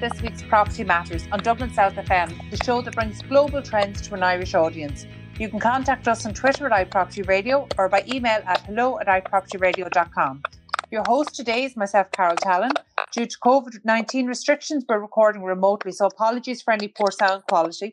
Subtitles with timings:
[0.00, 4.14] this week's Property Matters on Dublin South FM, the show that brings global trends to
[4.14, 5.06] an Irish audience.
[5.38, 9.06] You can contact us on Twitter at iProperty Radio or by email at hello at
[9.08, 10.42] iPropertyRadio.com.
[10.90, 12.72] Your host today is myself, Carol Tallon.
[13.12, 17.92] Due to COVID 19 restrictions, we're recording remotely, so apologies for any poor sound quality.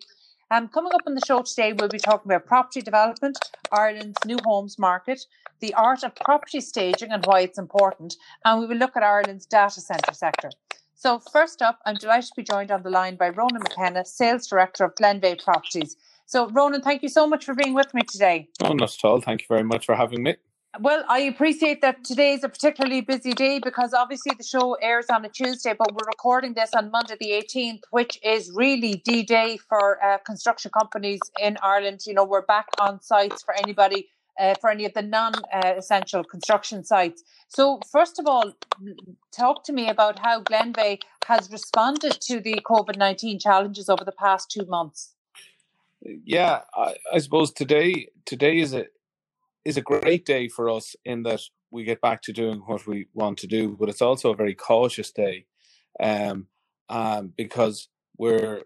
[0.50, 3.38] Um, coming up on the show today, we'll be talking about property development,
[3.72, 5.28] Ireland's new homes market,
[5.60, 9.46] the art of property staging and why it's important, and we will look at Ireland's
[9.46, 10.50] data centre sector.
[10.96, 14.48] So, first up, I'm delighted to be joined on the line by Ronan McKenna, Sales
[14.48, 15.98] Director of Glenveagh Properties.
[16.26, 18.50] So, Ronan, thank you so much for being with me today.
[18.64, 19.22] Oh, not at all.
[19.22, 20.38] Thank you very much for having me.
[20.80, 25.08] Well, I appreciate that today is a particularly busy day because obviously the show airs
[25.10, 29.24] on a Tuesday, but we're recording this on Monday the 18th, which is really D
[29.24, 32.02] Day for uh, construction companies in Ireland.
[32.06, 36.84] You know, we're back on sites for anybody uh, for any of the non-essential construction
[36.84, 37.24] sites.
[37.48, 38.54] So, first of all,
[39.32, 44.12] talk to me about how Glenveagh has responded to the COVID nineteen challenges over the
[44.12, 45.14] past two months.
[46.02, 48.86] Yeah, I, I, suppose today today is a
[49.68, 53.08] is a great day for us in that we get back to doing what we
[53.14, 55.46] want to do, but it's also a very cautious day,
[56.00, 56.48] um,
[56.88, 58.62] um, because we're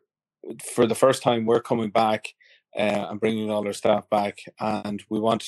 [0.75, 2.35] for the first time we're coming back
[2.77, 4.37] uh, and bringing all our staff back.
[4.59, 5.43] And we want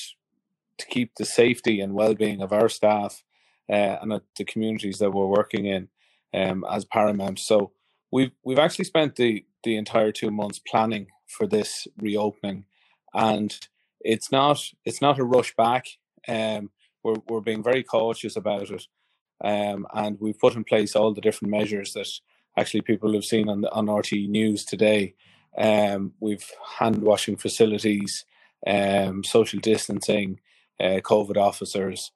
[0.78, 3.22] to keep the safety and well-being of our staff
[3.70, 5.88] uh, and the communities that we're working in
[6.34, 7.38] um, as paramount.
[7.38, 7.70] So
[8.10, 12.64] we've we've actually spent the the entire two months planning for this reopening,
[13.14, 13.56] and
[14.04, 15.86] it's not it's not a rush back.
[16.28, 16.70] Um,
[17.02, 18.86] we're we're being very cautious about it,
[19.42, 22.08] um, and we've put in place all the different measures that
[22.56, 25.14] actually people have seen on the, on RT News today
[25.56, 28.24] um, we've hand washing facilities,
[28.66, 30.40] um, social distancing,
[30.80, 32.10] uh, COVID officers,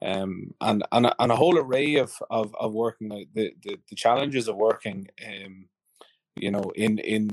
[0.00, 3.08] um, and, and and a whole array of of, of working.
[3.08, 5.68] The, the the challenges of working, um,
[6.36, 7.30] you know, in in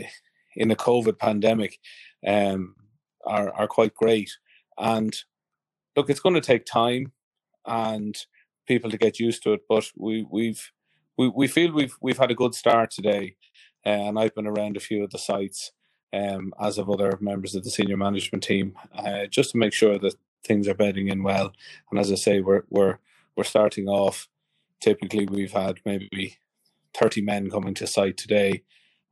[0.56, 1.80] in the COVID pandemic,
[2.28, 2.76] um,
[3.26, 4.32] are are quite great.
[4.78, 5.16] And
[5.96, 7.12] look, it's going to take time
[7.66, 8.16] and
[8.68, 9.62] people to get used to it.
[9.68, 10.72] But we we've
[11.18, 13.36] we, we feel we've we've had a good start today.
[13.86, 15.72] Uh, and I've been around a few of the sites,
[16.12, 20.00] um, as of other members of the senior management team, uh, just to make sure
[20.00, 21.54] that things are bedding in well.
[21.92, 22.98] And as I say, we're we're
[23.36, 24.28] we're starting off.
[24.82, 26.38] Typically, we've had maybe
[26.94, 28.64] thirty men coming to site today,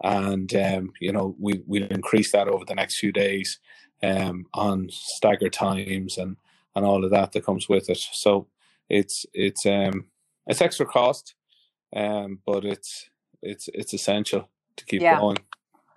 [0.03, 3.59] and um, you know we we'll increase that over the next few days
[4.03, 6.37] um, on stagger times and
[6.75, 7.97] and all of that that comes with it.
[8.11, 8.47] So
[8.89, 10.05] it's it's um
[10.47, 11.35] it's extra cost,
[11.95, 13.09] um, but it's
[13.41, 15.19] it's it's essential to keep yeah.
[15.19, 15.37] going.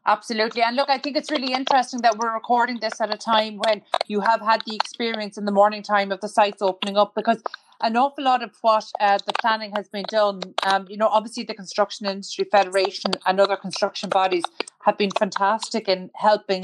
[0.07, 0.63] Absolutely.
[0.63, 3.83] And look, I think it's really interesting that we're recording this at a time when
[4.07, 7.43] you have had the experience in the morning time of the sites opening up because
[7.81, 11.43] an awful lot of what uh, the planning has been done, um, you know, obviously
[11.43, 14.45] the Construction Industry Federation and other construction bodies
[14.85, 16.63] have been fantastic in helping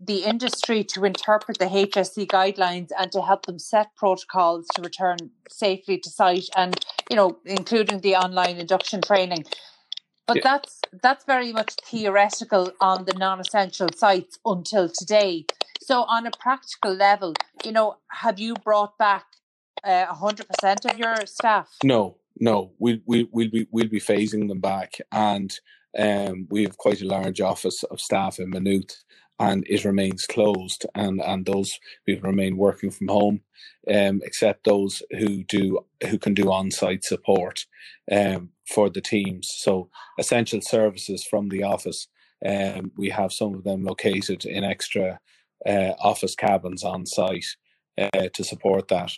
[0.00, 5.18] the industry to interpret the HSE guidelines and to help them set protocols to return
[5.48, 9.44] safely to site and, you know, including the online induction training.
[10.26, 10.42] But yeah.
[10.44, 15.46] that's that's very much theoretical on the non-essential sites until today.
[15.82, 17.34] So on a practical level,
[17.64, 19.26] you know, have you brought back
[19.82, 21.76] uh, hundred uh, percent of your staff?
[21.82, 22.72] No, no.
[22.78, 25.52] We we we'll be we'll be phasing them back, and
[25.98, 29.02] um, we have quite a large office of staff in Maynooth,
[29.40, 33.40] and it remains closed, and and those people remain working from home,
[33.92, 37.66] um, except those who do who can do on-site support
[38.12, 39.50] um, for the teams.
[39.56, 42.06] So essential services from the office,
[42.46, 45.18] um, we have some of them located in extra
[45.66, 47.56] uh, office cabins on site
[47.98, 49.10] uh, to support that,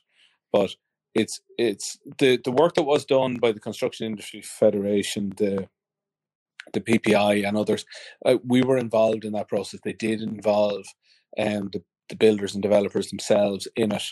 [0.52, 0.74] but.
[1.14, 5.68] It's it's the, the work that was done by the Construction Industry Federation, the
[6.73, 7.85] the PPI and others,
[8.25, 9.81] uh, we were involved in that process.
[9.85, 10.85] They did involve
[11.38, 14.05] um, the, the builders and developers themselves in it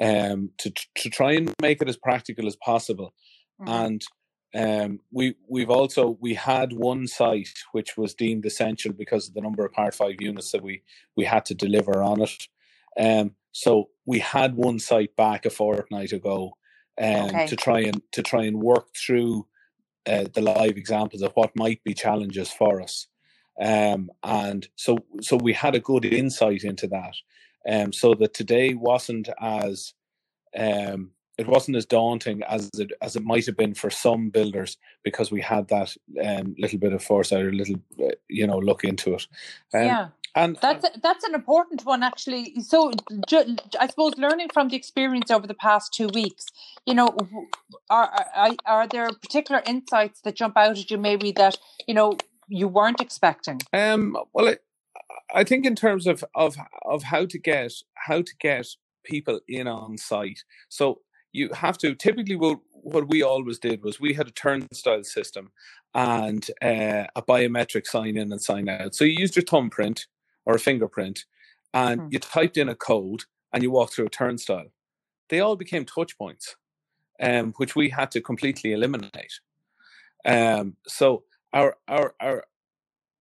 [0.00, 3.14] um, to to try and make it as practical as possible.
[3.60, 3.72] Mm-hmm.
[3.72, 4.02] And
[4.54, 9.40] um, we we've also we had one site which was deemed essential because of the
[9.40, 10.82] number of Part Five units that we
[11.16, 12.48] we had to deliver on it.
[12.98, 16.52] Um, so we had one site back a fortnight ago
[17.00, 17.46] um, okay.
[17.46, 19.46] to try and to try and work through
[20.06, 23.06] uh, the live examples of what might be challenges for us.
[23.60, 27.14] Um, and so, so we had a good insight into that.
[27.68, 29.92] Um, so that today wasn't as
[30.56, 34.78] um, it wasn't as daunting as it as it might have been for some builders
[35.02, 35.94] because we had that
[36.24, 39.26] um, little bit of foresight or little uh, you know look into it.
[39.74, 40.08] Um, yeah.
[40.36, 42.60] And that's that's an important one, actually.
[42.60, 42.92] So,
[43.26, 46.44] ju- I suppose learning from the experience over the past two weeks,
[46.84, 47.16] you know,
[47.88, 51.56] are, are are there particular insights that jump out at you, maybe that
[51.88, 52.18] you know
[52.48, 53.60] you weren't expecting?
[53.72, 54.58] Um, well, I,
[55.34, 58.66] I think in terms of of of how to get how to get
[59.04, 60.44] people in on site.
[60.68, 61.00] So
[61.32, 65.50] you have to typically what what we always did was we had a turnstile system
[65.94, 68.94] and uh, a biometric sign in and sign out.
[68.94, 70.06] So you used your thumbprint
[70.46, 71.24] or a fingerprint,
[71.74, 72.08] and mm-hmm.
[72.12, 74.72] you typed in a code and you walked through a turnstile.
[75.28, 76.56] They all became touch points,
[77.20, 79.40] um, which we had to completely eliminate.
[80.24, 82.44] Um, so our our our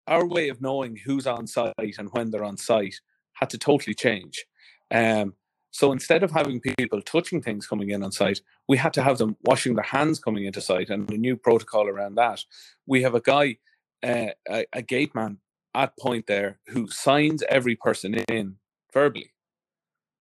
[0.07, 2.99] our way of knowing who's on site and when they're on site
[3.33, 4.45] had to totally change.
[4.91, 5.35] Um,
[5.71, 9.17] so instead of having people touching things coming in on site, we had to have
[9.17, 12.43] them washing their hands coming into site and a new protocol around that.
[12.85, 13.57] We have a guy,
[14.03, 15.39] uh, a, a gate man
[15.75, 18.55] at point there who signs every person in
[18.93, 19.31] verbally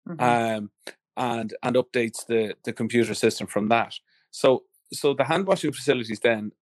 [0.08, 0.22] mm-hmm.
[0.22, 0.70] um,
[1.16, 3.94] and and updates the the computer system from that.
[4.30, 6.52] So so the hand washing facilities then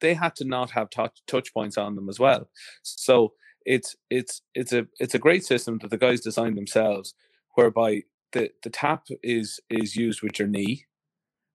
[0.00, 2.48] they had to not have touch touch points on them as well.
[2.82, 7.14] So it's it's it's a it's a great system that the guys designed themselves
[7.54, 8.02] whereby
[8.32, 10.84] the the tap is is used with your knee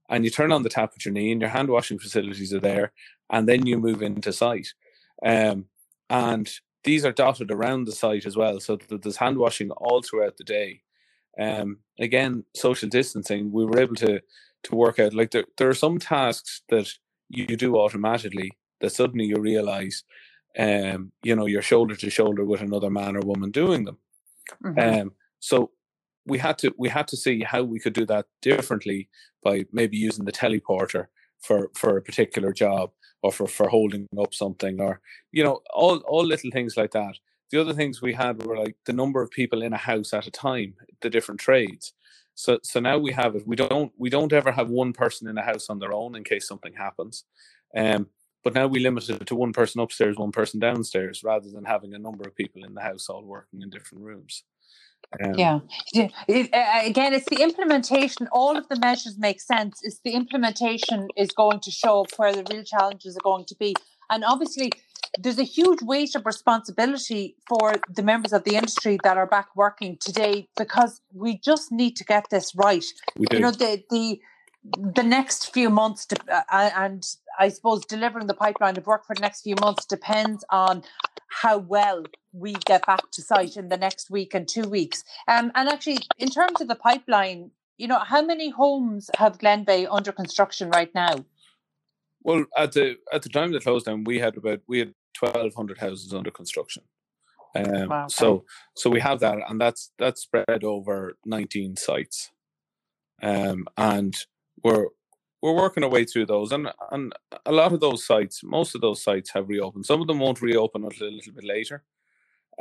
[0.10, 2.60] and you turn on the tap with your knee and your hand washing facilities are
[2.60, 2.92] there
[3.30, 4.70] and then you move into site.
[5.24, 5.66] Um,
[6.10, 6.50] and
[6.90, 10.44] these are dotted around the site as well, so there's hand washing all throughout the
[10.44, 10.82] day.
[11.40, 14.22] Um, again, social distancing, we were able to
[14.64, 16.90] to work out like there, there are some tasks that
[17.30, 20.04] you do automatically that suddenly you realize
[20.58, 24.00] um, you know, you're shoulder to shoulder with another man or woman doing them.
[24.66, 25.02] Mm-hmm.
[25.02, 25.70] Um, so
[26.26, 29.10] we had to we had to see how we could do that differently
[29.44, 31.06] by maybe using the teleporter
[31.40, 32.90] for for a particular job
[33.21, 35.01] or for, for holding up something or
[35.31, 37.16] you know all all little things like that.
[37.51, 40.27] The other things we had were like the number of people in a house at
[40.27, 41.94] a time the different trades.
[42.36, 45.38] So so now we have it we don't we don't ever have one person in
[45.38, 47.25] a house on their own in case something happens.
[47.75, 48.07] Um
[48.42, 51.94] but now we limit it to one person upstairs one person downstairs rather than having
[51.94, 54.44] a number of people in the house all working in different rooms
[55.24, 55.60] um, yeah.
[56.28, 58.28] It, uh, again, it's the implementation.
[58.31, 59.80] All of the measures make sense.
[59.84, 63.56] It's the implementation is going to show up where the real challenges are going to
[63.56, 63.75] be.
[64.10, 64.72] And obviously,
[65.18, 69.48] there's a huge weight of responsibility for the members of the industry that are back
[69.56, 72.86] working today because we just need to get this right.
[73.31, 74.19] You know, the the
[74.94, 77.04] the next few months to, uh, and
[77.40, 80.84] I suppose delivering the pipeline of work for the next few months depends on
[81.30, 82.04] how well
[82.34, 85.04] we get back to site in the next week and two weeks.
[85.28, 89.88] Um, and actually, in terms of the pipeline, you know, how many homes have Glenveagh
[89.90, 91.24] under construction right now?
[92.22, 94.94] Well, at the at the time of the close down, we had about we had
[95.14, 96.84] twelve hundred houses under construction.
[97.56, 98.10] Um, wow, okay.
[98.10, 98.46] So
[98.76, 102.31] so we have that, and that's that's spread over nineteen sites,
[103.22, 104.16] um, and
[104.64, 104.88] we're
[105.42, 107.14] we're working our way through those, and and
[107.46, 109.86] a lot of those sites, most of those sites have reopened.
[109.86, 111.84] Some of them won't reopen until a little bit later,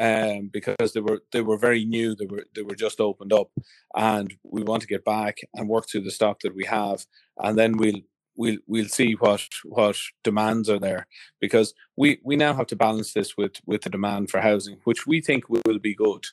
[0.01, 2.15] um, because they were they were very new.
[2.15, 3.51] They were they were just opened up,
[3.95, 7.05] and we want to get back and work through the stock that we have,
[7.39, 8.01] and then we'll
[8.37, 11.07] we'll we'll see what what demands are there
[11.41, 15.07] because we we now have to balance this with with the demand for housing, which
[15.07, 16.25] we think will be good.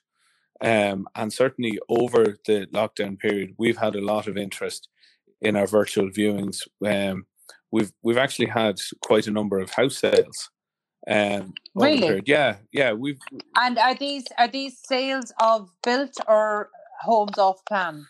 [0.61, 4.87] Um, and certainly over the lockdown period, we've had a lot of interest
[5.41, 6.67] in our virtual viewings.
[6.85, 7.25] Um,
[7.71, 10.49] we've we've actually had quite a number of house sales.
[11.07, 12.21] Um, really?
[12.25, 12.93] Yeah, yeah.
[12.93, 13.19] We've
[13.55, 16.69] and are these are these sales of built or
[17.01, 18.07] homes off plan?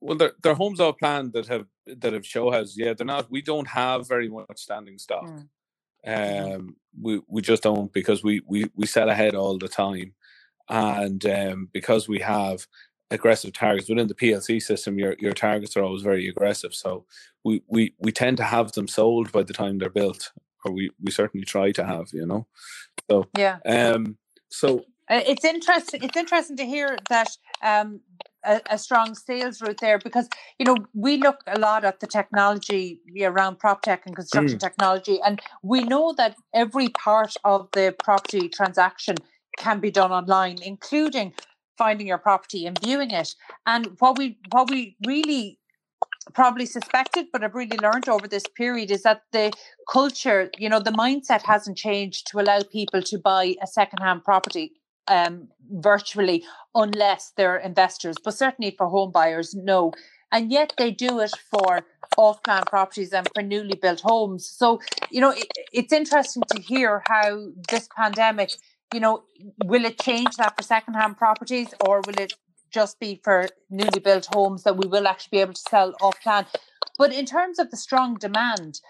[0.00, 2.76] Well, they're, they're homes off plan that have that have show houses.
[2.76, 3.30] Yeah, they're not.
[3.30, 5.24] We don't have very much standing stock.
[5.24, 6.56] Mm.
[6.56, 10.14] Um, we we just don't because we we we sell ahead all the time,
[10.68, 12.66] and um, because we have
[13.12, 14.98] aggressive targets within the PLC system.
[14.98, 17.04] Your your targets are always very aggressive, so
[17.44, 20.32] we we we tend to have them sold by the time they're built,
[20.64, 22.08] or we we certainly try to have.
[22.12, 22.46] You know,
[23.10, 23.58] so yeah.
[23.66, 24.16] Um.
[24.48, 26.02] So uh, it's interesting.
[26.02, 27.30] It's interesting to hear that
[27.62, 28.00] um
[28.44, 30.28] a, a, strong sales route there because
[30.58, 34.60] you know we look a lot at the technology around prop tech and construction mm.
[34.60, 39.14] technology and we know that every part of the property transaction
[39.58, 41.32] can be done online including
[41.78, 43.34] finding your property and viewing it.
[43.66, 45.58] And what we what we really
[46.34, 49.52] probably suspected, but have really learned over this period is that the
[49.90, 54.72] culture, you know, the mindset hasn't changed to allow people to buy a secondhand property
[55.08, 58.16] um, virtually unless they're investors.
[58.22, 59.92] But certainly for home buyers, no.
[60.32, 61.82] and yet they do it for
[62.16, 64.46] off plan properties and for newly built homes.
[64.46, 68.52] So, you know, it, it's interesting to hear how this pandemic,
[68.92, 69.24] you know,
[69.64, 72.34] will it change that for second-hand properties or will it
[72.70, 76.20] just be for newly built homes that we will actually be able to sell off
[76.22, 76.46] plan?
[76.98, 78.80] But in terms of the strong demand,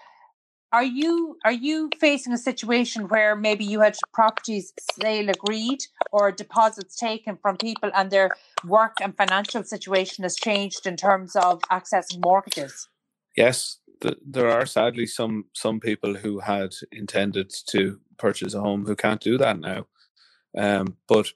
[0.73, 6.31] are you are you facing a situation where maybe you had properties sale agreed or
[6.31, 8.31] deposits taken from people and their
[8.65, 12.89] work and financial situation has changed in terms of accessing mortgages?
[13.37, 18.85] Yes, th- there are sadly some some people who had intended to purchase a home
[18.85, 19.85] who can't do that now.
[20.57, 21.31] Um, but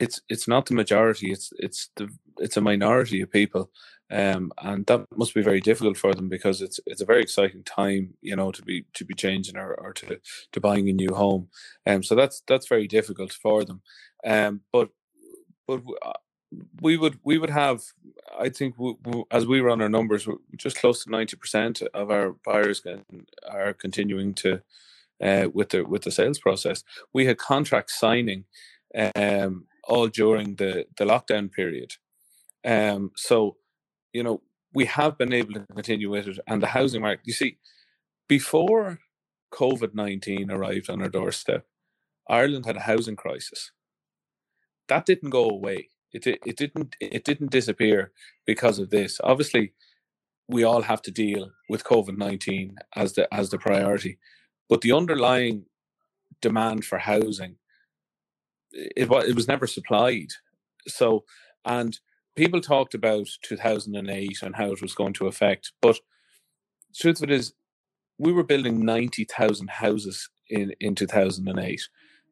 [0.00, 1.32] it's it's not the majority.
[1.32, 3.70] It's it's the it's a minority of people,
[4.10, 7.64] um, and that must be very difficult for them because it's it's a very exciting
[7.64, 10.20] time, you know, to be to be changing or, or to
[10.52, 11.48] to buying a new home.
[11.86, 13.82] Um, so that's that's very difficult for them.
[14.24, 14.90] Um, but
[15.66, 16.12] but uh,
[16.80, 17.82] we would we would have
[18.38, 22.10] I think we, we, as we run our numbers, just close to ninety percent of
[22.10, 23.04] our buyers can,
[23.48, 24.62] are continuing to
[25.22, 26.84] uh, with the with the sales process.
[27.12, 28.44] We had contract signing
[29.14, 31.94] um, all during the the lockdown period,
[32.64, 33.56] um, so
[34.12, 34.42] you know
[34.74, 37.26] we have been able to continue with it, and the housing market.
[37.26, 37.58] You see,
[38.28, 39.00] before
[39.52, 41.66] COVID nineteen arrived on our doorstep,
[42.28, 43.72] Ireland had a housing crisis.
[44.88, 48.12] That didn't go away it it didn't it didn't disappear
[48.46, 49.20] because of this.
[49.22, 49.72] Obviously,
[50.48, 54.18] we all have to deal with COVID nineteen as the as the priority,
[54.68, 55.64] but the underlying
[56.40, 57.56] demand for housing
[58.72, 60.28] it was it was never supplied.
[60.86, 61.24] So
[61.64, 61.98] and
[62.36, 65.96] people talked about 2008 and how it was going to affect, but
[66.90, 67.52] the truth of it is,
[68.18, 71.80] we were building 90,000 houses in in 2008,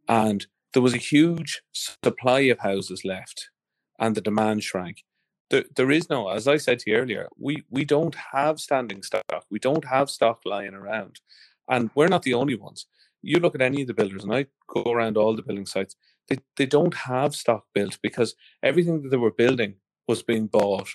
[0.09, 3.51] and there was a huge supply of houses left
[3.99, 5.05] and the demand shrank.
[5.49, 9.03] There, there is no, as I said to you earlier, we, we don't have standing
[9.03, 9.23] stock.
[9.51, 11.21] We don't have stock lying around.
[11.69, 12.87] And we're not the only ones.
[13.23, 15.97] You look at any of the builders, and I go around all the building sites,
[16.29, 19.77] they, they don't have stock built because everything that they were building
[20.09, 20.89] was being bought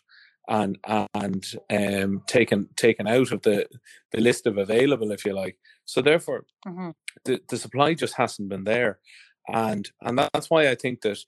[0.47, 0.77] and
[1.13, 3.67] and um, taken taken out of the
[4.11, 5.57] the list of available, if you like.
[5.85, 6.91] So therefore, mm-hmm.
[7.25, 8.99] the the supply just hasn't been there,
[9.47, 11.19] and and that's why I think that.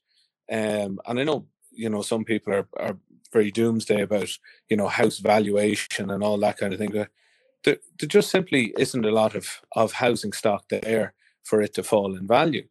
[0.51, 2.97] Um, and I know you know some people are, are
[3.31, 4.29] very doomsday about
[4.69, 7.05] you know house valuation and all that kind of thing
[7.63, 11.83] there, there just simply isn't a lot of of housing stock there for it to
[11.83, 12.67] fall in value.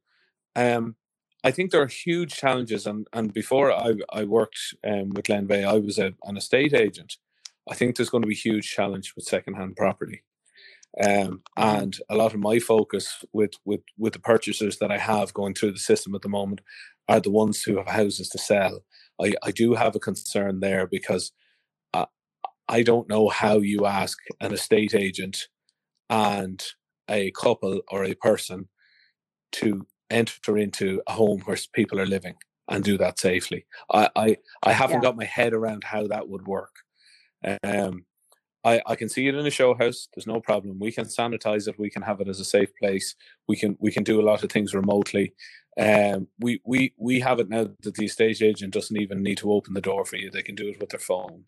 [0.56, 0.96] Um
[1.44, 5.66] I think there are huge challenges, and, and before I, I worked um, with Glenveagh,
[5.66, 7.16] I was a, an estate agent.
[7.68, 10.22] I think there's going to be huge challenge with secondhand property,
[11.04, 15.34] um, and a lot of my focus with with with the purchasers that I have
[15.34, 16.60] going through the system at the moment
[17.08, 18.84] are the ones who have houses to sell,
[19.20, 21.32] I, I do have a concern there because
[22.72, 25.48] I don't know how you ask an estate agent
[26.08, 26.64] and
[27.06, 28.70] a couple or a person
[29.60, 32.36] to enter into a home where people are living
[32.68, 33.66] and do that safely.
[33.92, 35.08] I I, I haven't yeah.
[35.08, 36.74] got my head around how that would work.
[37.62, 38.06] Um,
[38.64, 40.08] I, I can see it in a show house.
[40.14, 40.78] There's no problem.
[40.78, 41.78] We can sanitize it.
[41.78, 43.14] We can have it as a safe place.
[43.48, 45.34] We can we can do a lot of things remotely.
[45.78, 49.52] Um, we we we have it now that the estate agent doesn't even need to
[49.52, 51.44] open the door for you; they can do it with their phone.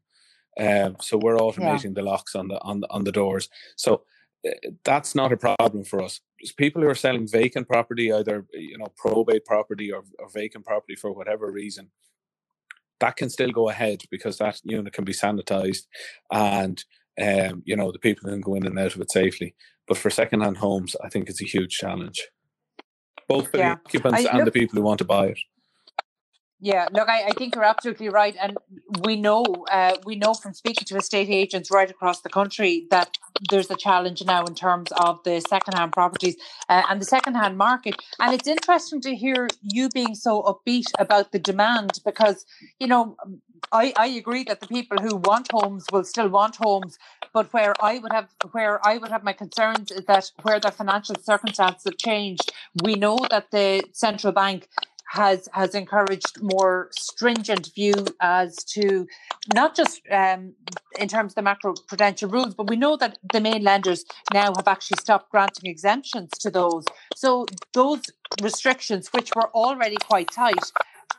[0.58, 1.90] Um, so we're automating yeah.
[1.94, 3.48] the locks on the on the on the doors.
[3.76, 4.02] So
[4.46, 4.52] uh,
[4.84, 6.20] that's not a problem for us.
[6.56, 10.94] people who are selling vacant property, either you know probate property or, or vacant property
[10.94, 11.90] for whatever reason,
[13.00, 15.86] that can still go ahead because that unit can be sanitized
[16.32, 16.84] and
[17.20, 19.54] um, you know the people can go in and out of it safely.
[19.86, 22.22] But for second-hand homes, I think it's a huge challenge
[23.28, 23.74] both for yeah.
[23.74, 25.38] the occupants I, and look, the people who want to buy it.
[26.60, 28.56] Yeah, look, I, I think you're absolutely right, and
[29.02, 33.18] we know uh, we know from speaking to estate agents right across the country that
[33.50, 36.36] there's a challenge now in terms of the secondhand properties
[36.68, 37.96] uh, and the secondhand market.
[38.20, 42.46] And it's interesting to hear you being so upbeat about the demand because
[42.78, 43.16] you know
[43.72, 46.98] I, I agree that the people who want homes will still want homes,
[47.32, 50.72] but where I would have where I would have my concerns is that where their
[50.72, 54.68] financial circumstances have changed, we know that the central bank
[55.14, 59.06] has has encouraged more stringent view as to
[59.54, 60.54] not just um,
[60.98, 64.52] in terms of the macro prudential rules, but we know that the main lenders now
[64.56, 66.84] have actually stopped granting exemptions to those.
[67.14, 68.02] So those
[68.42, 70.72] restrictions, which were already quite tight,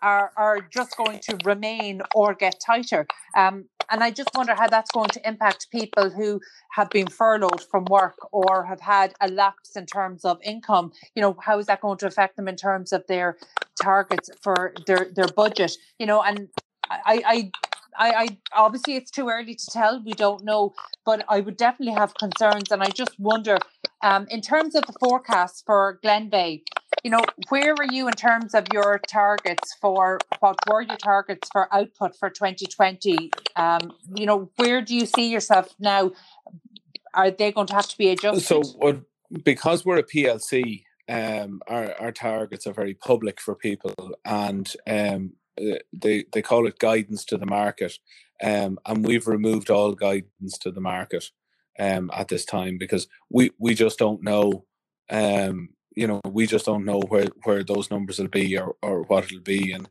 [0.06, 3.08] are, are just going to remain or get tighter.
[3.36, 6.40] Um, and I just wonder how that's going to impact people who
[6.74, 10.92] have been furloughed from work or have had a lapse in terms of income.
[11.16, 13.38] You know, how is that going to affect them in terms of their
[13.82, 15.76] targets for their, their budget?
[15.98, 16.50] You know, and
[16.90, 17.52] I, I
[17.98, 20.02] I, I obviously it's too early to tell.
[20.04, 20.74] We don't know,
[21.06, 23.58] but I would definitely have concerns, and I just wonder,
[24.02, 26.62] um, in terms of the forecast for Glenveagh,
[27.04, 31.48] you know, where are you in terms of your targets for what were your targets
[31.52, 33.32] for output for 2020?
[33.56, 36.12] Um, you know, where do you see yourself now?
[37.14, 38.42] Are they going to have to be adjusted?
[38.42, 39.02] So, what,
[39.44, 43.94] because we're a PLC, um, our our targets are very public for people,
[44.26, 47.98] and um, uh, they they call it guidance to the market,
[48.44, 51.30] um, and we've removed all guidance to the market
[51.80, 54.66] um, at this time because we we just don't know.
[55.10, 59.04] Um, you know, we just don't know where where those numbers will be or or
[59.04, 59.88] what it'll be, and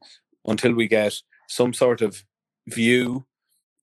[0.47, 1.15] until we get
[1.49, 2.25] some sort of
[2.69, 3.25] view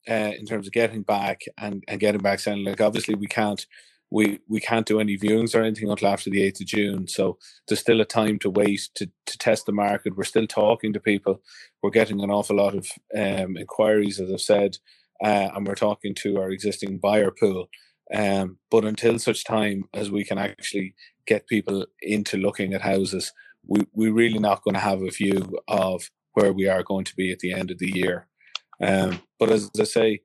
[0.10, 3.66] uh, in terms of getting back and, and getting back saying like obviously we can't
[4.12, 7.08] we we can't do any viewings or anything until after the 8th of June.
[7.08, 7.38] So
[7.68, 10.18] there's still a time to wait to, to test the market.
[10.18, 11.42] We're still talking to people.
[11.82, 12.88] We're getting an awful lot of
[13.18, 14.78] um, inquiries, as I've said,
[15.24, 17.70] uh, and we're talking to our existing buyer pool.
[18.14, 20.94] Um, but until such time as we can actually
[21.26, 23.32] get people into looking at houses,
[23.66, 27.16] we, we're really not going to have a view of where we are going to
[27.16, 28.28] be at the end of the year.
[28.82, 30.22] Um, but as I say,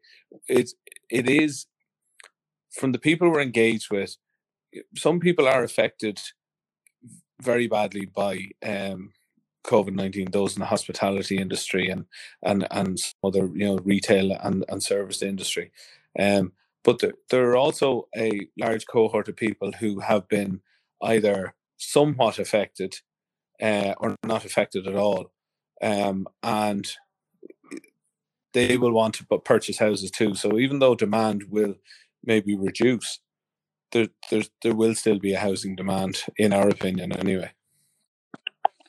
[0.48, 0.74] it's
[1.08, 1.66] it is
[2.76, 4.16] from the people we're engaged with,
[4.94, 6.20] some people are affected
[7.42, 9.12] very badly by um,
[9.64, 10.30] COVID nineteen.
[10.30, 12.04] Those in the hospitality industry and
[12.42, 15.72] and and other you know retail and and service industry.
[16.18, 16.52] Um,
[16.84, 20.60] but there, there are also a large cohort of people who have been
[21.02, 22.96] either somewhat affected
[23.60, 25.32] uh, or not affected at all,
[25.82, 26.86] um, and
[28.52, 30.34] they will want to purchase houses too.
[30.34, 31.74] So even though demand will
[32.26, 33.20] maybe reduce,
[33.92, 37.52] there there there will still be a housing demand, in our opinion, anyway.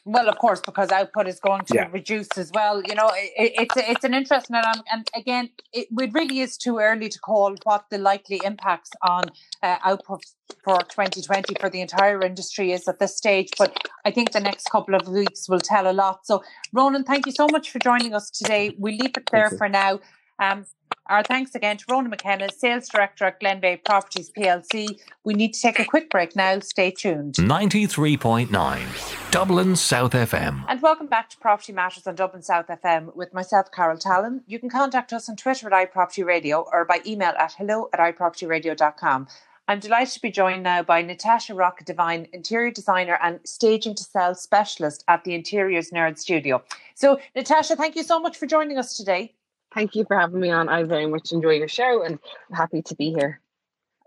[0.10, 1.90] Well, of course, because output is going to yeah.
[1.92, 2.82] reduce as well.
[2.82, 6.78] You know, it, it's it's an interesting and, and again, it, it really is too
[6.78, 9.26] early to call what the likely impacts on
[9.62, 10.24] uh, output
[10.64, 13.50] for 2020 for the entire industry is at this stage.
[13.58, 16.26] But I think the next couple of weeks will tell a lot.
[16.26, 18.74] So, Ronan, thank you so much for joining us today.
[18.80, 20.00] We leave it there for now.
[20.40, 20.66] Um,
[21.08, 25.00] our thanks again to Ronan McKenna, Sales Director at Glenveagh Properties PLC.
[25.24, 26.60] We need to take a quick break now.
[26.60, 27.36] Stay tuned.
[27.36, 30.66] 93.9 Dublin South FM.
[30.68, 34.44] And welcome back to Property Matters on Dublin South FM with myself, Carol Tallon.
[34.48, 38.00] You can contact us on Twitter at iProperty Radio or by email at hello at
[38.00, 39.28] iPropertyRadio.com.
[39.70, 44.04] I'm delighted to be joined now by Natasha Rocca Devine, interior designer and staging to
[44.04, 46.64] sell specialist at the Interiors Nerd Studio.
[46.96, 49.34] So, Natasha, thank you so much for joining us today.
[49.74, 50.70] Thank you for having me on.
[50.70, 52.20] I very much enjoy your show and
[52.52, 53.42] happy to be here.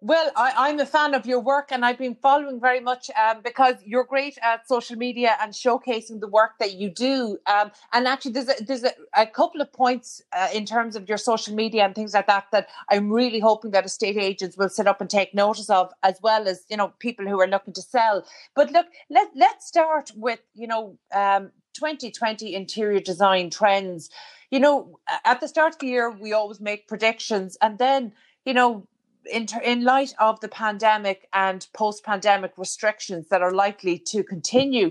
[0.02, 3.42] Well, I, am a fan of your work and I've been following very much um,
[3.42, 7.36] because you're great at social media and showcasing the work that you do.
[7.46, 11.06] Um, and actually, there's a, there's a, a couple of points uh, in terms of
[11.06, 14.70] your social media and things like that that I'm really hoping that estate agents will
[14.70, 17.74] sit up and take notice of, as well as you know people who are looking
[17.74, 18.24] to sell.
[18.56, 24.10] But look, let let's start with you know um, 2020 interior design trends
[24.50, 28.12] you know, at the start of the year, we always make predictions, and then,
[28.44, 28.86] you know,
[29.30, 34.90] in, in light of the pandemic and post pandemic restrictions that are likely to continue,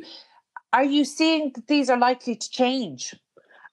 [0.71, 3.15] are you seeing that these are likely to change?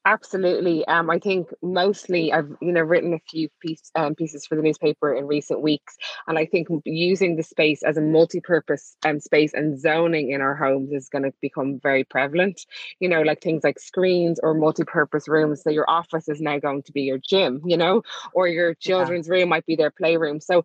[0.06, 0.86] Absolutely.
[0.86, 4.62] Um, I think mostly I've you know written a few piece, um, pieces for the
[4.62, 5.96] newspaper in recent weeks,
[6.28, 10.54] and I think using the space as a multi-purpose um, space and zoning in our
[10.54, 12.66] homes is going to become very prevalent.
[13.00, 15.64] You know, like things like screens or multi-purpose rooms.
[15.64, 19.26] So your office is now going to be your gym, you know, or your children's
[19.26, 19.34] yeah.
[19.34, 20.40] room might be their playroom.
[20.40, 20.64] So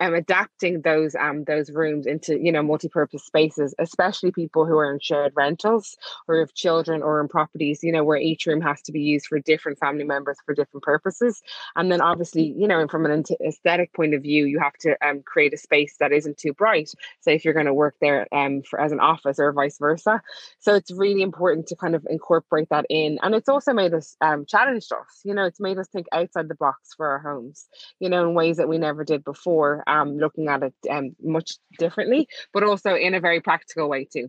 [0.00, 4.92] um, adapting those um those rooms into you know multi-purpose spaces especially people who are
[4.92, 5.96] in shared rentals
[6.28, 9.26] or have children or in properties you know where each room has to be used
[9.26, 11.42] for different family members for different purposes.
[11.76, 15.22] And then obviously you know from an aesthetic point of view you have to um,
[15.22, 18.62] create a space that isn't too bright say if you're going to work there um
[18.62, 20.20] for as an office or vice versa.
[20.58, 24.16] So it's really important to kind of incorporate that in and it's also made us
[24.20, 27.66] um challenged us you know it's made us think outside the box for our homes
[28.00, 31.58] you know in ways that we never did before um, looking at it um, much
[31.78, 34.28] differently, but also in a very practical way too.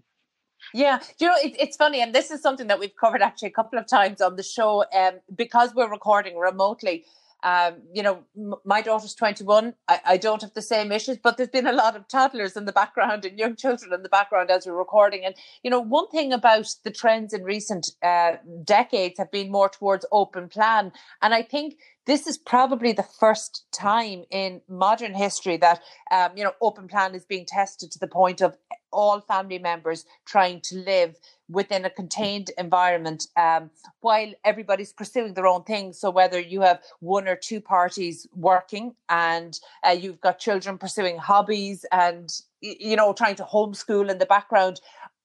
[0.74, 3.52] Yeah, you know, it, it's funny, and this is something that we've covered actually a
[3.52, 4.86] couple of times on the show.
[4.96, 7.06] Um, because we're recording remotely,
[7.44, 9.74] um, you know, m- my daughter's 21.
[9.88, 12.66] I, I, don't have the same issues, but there's been a lot of toddlers in
[12.66, 15.26] the background and young children in the background as we're recording.
[15.26, 19.68] And, you know, one thing about the trends in recent uh, decades have been more
[19.68, 20.94] towards open plan.
[21.22, 21.76] And I think
[22.06, 27.16] this is probably the first time in modern history that um, you know open plan
[27.16, 28.58] is being tested to the point of
[28.92, 31.16] all family members trying to live
[31.54, 33.70] within a contained environment um,
[34.02, 35.94] while everybody's pursuing their own thing.
[35.94, 41.18] So whether you have one or two parties working and uh, you've got children pursuing
[41.18, 42.30] hobbies and
[42.62, 44.82] you know trying to homeschool in the background,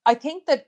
[0.07, 0.67] I think that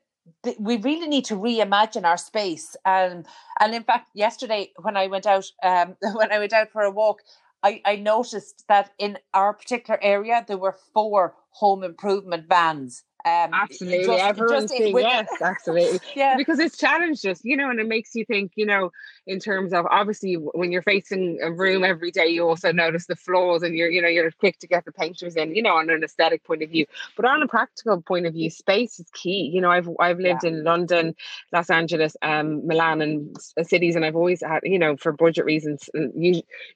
[0.58, 2.76] we really need to reimagine our space.
[2.84, 3.26] And
[3.60, 6.90] and in fact, yesterday when I went out um, when I went out for a
[6.90, 7.22] walk,
[7.62, 13.50] I, I noticed that in our particular area there were four home improvement vans um,
[13.52, 16.00] absolutely, just, everyone's saying yes, absolutely.
[16.14, 18.92] yeah, because it's challenged us, you know, and it makes you think, you know,
[19.30, 23.14] in terms of obviously when you're facing a room every day, you also notice the
[23.14, 25.88] flaws, and you're, you know, you're quick to get the painters in, you know, on
[25.88, 26.84] an aesthetic point of view.
[27.16, 29.48] But on a practical point of view, space is key.
[29.54, 30.50] You know, I've I've lived yeah.
[30.50, 31.14] in London,
[31.52, 35.88] Los Angeles, um, Milan, and cities, and I've always had, you know, for budget reasons,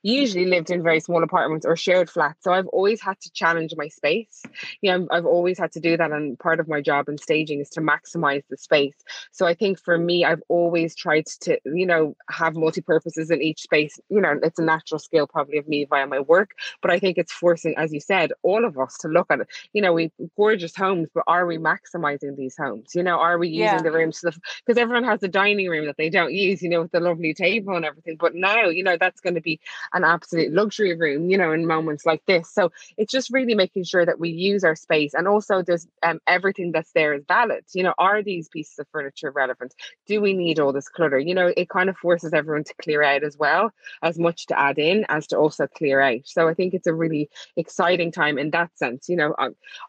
[0.03, 2.45] usually lived in very small apartments or shared flats.
[2.45, 4.45] So I've always had to challenge my space.
[4.81, 7.59] You know, I've always had to do that, and part of my job in staging
[7.61, 8.95] is to maximize the space.
[9.33, 13.41] So I think for me, I've always tried to, you know, have multi purposes in
[13.43, 13.99] each space.
[14.09, 16.51] You know, it's a natural skill probably of me via my work,
[16.83, 19.49] but I think it's forcing, as you said, all of us to look at it.
[19.73, 22.95] You know, we gorgeous homes, but are we maximizing these homes?
[22.95, 23.83] You know, are we using yeah.
[23.83, 26.93] the rooms because everyone has a dining room that they don't use, you know, with
[26.93, 28.17] the lovely table and everything.
[28.19, 29.61] But now, you know, that's going to be
[29.93, 32.51] an absolute luxury room, you know, in moments like this.
[32.51, 36.21] So it's just really making sure that we use our space and also there's um,
[36.27, 37.65] everything that's there is valid.
[37.73, 39.75] You know, are these pieces of furniture relevant?
[40.07, 41.19] Do we need all this clutter?
[41.19, 44.59] You know, it kind of forces everyone to clear out as well, as much to
[44.59, 46.21] add in as to also clear out.
[46.25, 49.09] So I think it's a really exciting time in that sense.
[49.09, 49.35] You know,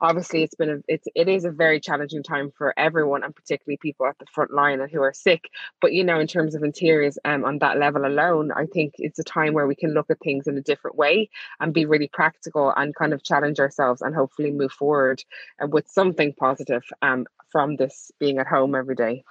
[0.01, 3.77] obviously it's been a it's it is a very challenging time for everyone and particularly
[3.77, 5.49] people at the front line and who are sick.
[5.81, 9.19] But you know, in terms of interiors um, on that level alone, I think it's
[9.19, 12.09] a time where we can look at things in a different way and be really
[12.11, 15.23] practical and kind of challenge ourselves and hopefully move forward
[15.61, 19.23] uh, with something positive um, from this being at home every day.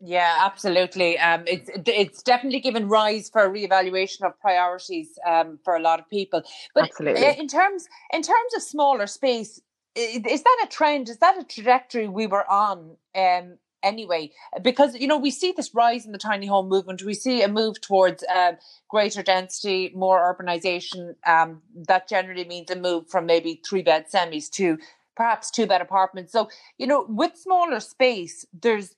[0.00, 1.18] Yeah, absolutely.
[1.18, 5.98] Um, it's it's definitely given rise for a reevaluation of priorities um, for a lot
[5.98, 6.42] of people.
[6.74, 7.26] But absolutely.
[7.38, 9.60] in terms in terms of smaller space,
[9.96, 11.08] is that a trend?
[11.08, 12.96] Is that a trajectory we were on?
[13.16, 14.30] Um, anyway,
[14.62, 17.02] because you know we see this rise in the tiny home movement.
[17.02, 18.56] We see a move towards um,
[18.88, 21.16] greater density, more urbanization.
[21.26, 24.78] Um, that generally means a move from maybe three bed semis to
[25.16, 26.30] perhaps two bed apartments.
[26.30, 28.94] So, you know, with smaller space, there's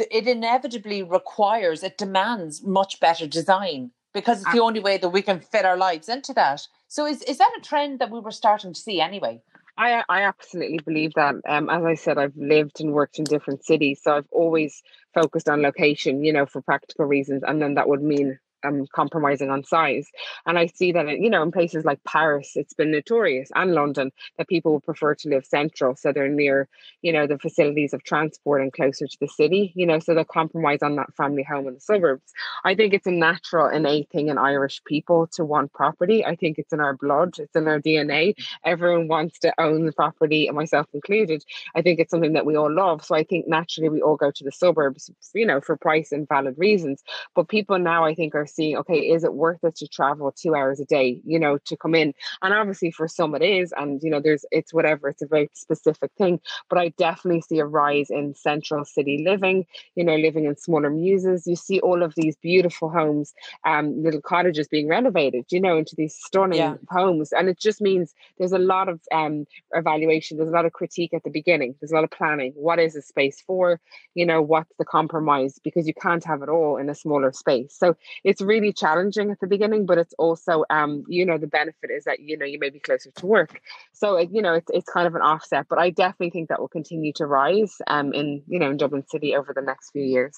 [0.00, 5.22] it inevitably requires, it demands much better design because it's the only way that we
[5.22, 6.66] can fit our lives into that.
[6.88, 9.42] So is is that a trend that we were starting to see anyway?
[9.76, 11.36] I I absolutely believe that.
[11.48, 14.82] Um, as I said, I've lived and worked in different cities, so I've always
[15.14, 19.50] focused on location, you know, for practical reasons, and then that would mean um, compromising
[19.50, 20.06] on size.
[20.46, 24.12] And I see that, you know, in places like Paris, it's been notorious and London
[24.36, 25.96] that people would prefer to live central.
[25.96, 26.68] So they're near,
[27.02, 30.24] you know, the facilities of transport and closer to the city, you know, so they
[30.24, 32.32] compromise on that family home in the suburbs.
[32.64, 36.24] I think it's a natural, innate thing in Irish people to want property.
[36.24, 38.34] I think it's in our blood, it's in our DNA.
[38.64, 41.44] Everyone wants to own the property, myself included.
[41.74, 43.04] I think it's something that we all love.
[43.04, 46.28] So I think naturally we all go to the suburbs, you know, for price and
[46.28, 47.02] valid reasons.
[47.34, 50.54] But people now, I think, are seeing, okay, is it worth it to travel two
[50.54, 52.14] hours a day, you know, to come in?
[52.42, 55.50] And obviously for some it is, and you know, there's it's whatever, it's a very
[55.54, 56.40] specific thing.
[56.68, 60.90] But I definitely see a rise in central city living, you know, living in smaller
[60.90, 61.46] muses.
[61.46, 63.34] You see all of these beautiful homes,
[63.64, 66.74] um, little cottages being renovated, you know, into these stunning yeah.
[66.90, 67.32] homes.
[67.32, 71.14] And it just means there's a lot of um evaluation, there's a lot of critique
[71.14, 72.52] at the beginning, there's a lot of planning.
[72.54, 73.80] What is the space for?
[74.14, 75.58] You know, what's the compromise?
[75.62, 77.74] Because you can't have it all in a smaller space.
[77.76, 81.48] So it's it's really challenging at the beginning, but it's also, um, you know, the
[81.48, 83.60] benefit is that, you know, you may be closer to work.
[83.92, 86.60] So, it, you know, it's, it's kind of an offset, but I definitely think that
[86.60, 90.04] will continue to rise um, in, you know, in Dublin City over the next few
[90.04, 90.36] years.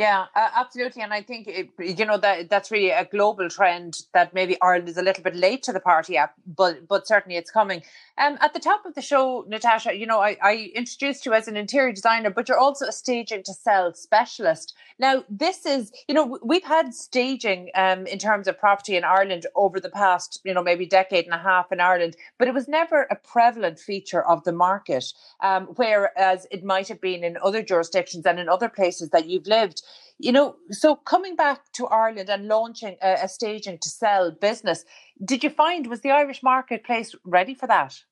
[0.00, 3.98] Yeah, uh, absolutely, and I think it, you know that that's really a global trend
[4.14, 7.36] that maybe Ireland is a little bit late to the party at, but but certainly
[7.36, 7.82] it's coming.
[8.16, 11.48] Um, at the top of the show, Natasha, you know I, I introduced you as
[11.48, 14.72] an interior designer, but you're also a staging to sell specialist.
[14.98, 19.44] Now, this is you know we've had staging um in terms of property in Ireland
[19.54, 22.68] over the past you know maybe decade and a half in Ireland, but it was
[22.68, 27.62] never a prevalent feature of the market, um, whereas it might have been in other
[27.62, 29.82] jurisdictions and in other places that you've lived
[30.18, 34.84] you know, so coming back to Ireland and launching a, a staging to sell business,
[35.24, 38.02] did you find was the Irish marketplace ready for that?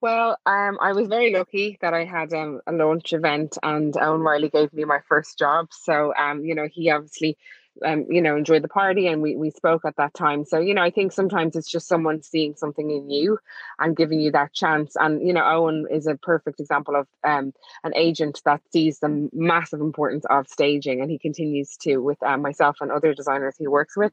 [0.00, 4.22] Well, um, I was very lucky that I had um, a launch event, and Owen
[4.22, 5.68] Reilly gave me my first job.
[5.72, 7.36] So, um, you know, he obviously
[7.84, 10.44] um, you know, enjoyed the party and we, we spoke at that time.
[10.44, 13.38] So, you know, I think sometimes it's just someone seeing something in you
[13.78, 14.96] and giving you that chance.
[14.96, 17.52] And, you know, Owen is a perfect example of um,
[17.84, 22.42] an agent that sees the massive importance of staging and he continues to with um,
[22.42, 24.12] myself and other designers he works with.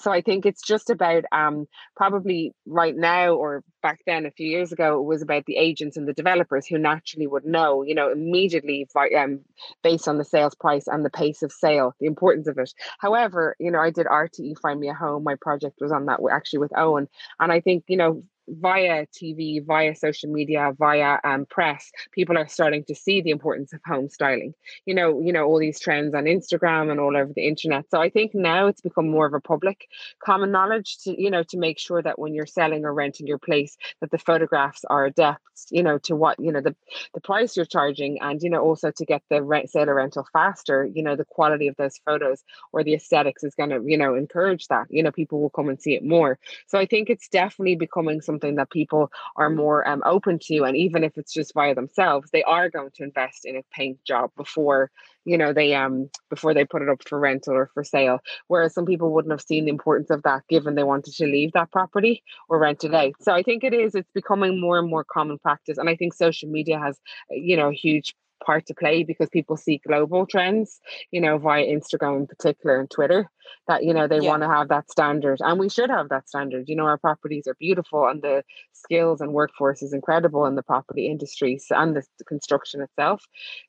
[0.00, 1.66] So I think it's just about um,
[1.96, 5.96] probably right now or back then a few years ago, it was about the agents
[5.96, 9.40] and the developers who naturally would know, you know, immediately um,
[9.82, 12.72] based on the sales price and the pace of sale, the importance of it.
[12.98, 15.24] However, you know, I did RTE Find Me a Home.
[15.24, 17.08] My project was on that actually with Owen.
[17.40, 22.48] And I think, you know, via TV, via social media, via um, press, people are
[22.48, 24.54] starting to see the importance of home styling.
[24.84, 27.86] You know, you know all these trends on Instagram and all over the internet.
[27.90, 29.86] So I think now it's become more of a public
[30.24, 33.38] common knowledge to you know to make sure that when you're selling or renting your
[33.38, 36.74] place, that the photographs are adept, you know, to what you know the
[37.14, 40.26] the price you're charging, and you know also to get the rent sale or rental
[40.32, 40.86] faster.
[40.86, 44.14] You know, the quality of those photos or the aesthetics is going to you know
[44.14, 44.86] encourage that.
[44.90, 46.38] You know, people will come and see it more.
[46.66, 50.64] So I think it's definitely becoming some something that people are more um, open to
[50.64, 53.98] and even if it's just by themselves they are going to invest in a paint
[54.04, 54.90] job before
[55.24, 58.20] you know they um before they put it up for rental or for sale.
[58.46, 61.52] Whereas some people wouldn't have seen the importance of that given they wanted to leave
[61.52, 63.14] that property or rent it out.
[63.20, 66.14] So i think it is it's becoming more and more common practice and i think
[66.14, 66.98] social media has
[67.30, 71.64] you know a huge part to play because people see global trends, you know, via
[71.64, 73.30] Instagram in particular and Twitter,
[73.68, 74.28] that, you know, they yeah.
[74.28, 75.38] want to have that standard.
[75.40, 76.68] And we should have that standard.
[76.68, 80.62] You know, our properties are beautiful and the skills and workforce is incredible in the
[80.62, 83.22] property industry and the construction itself.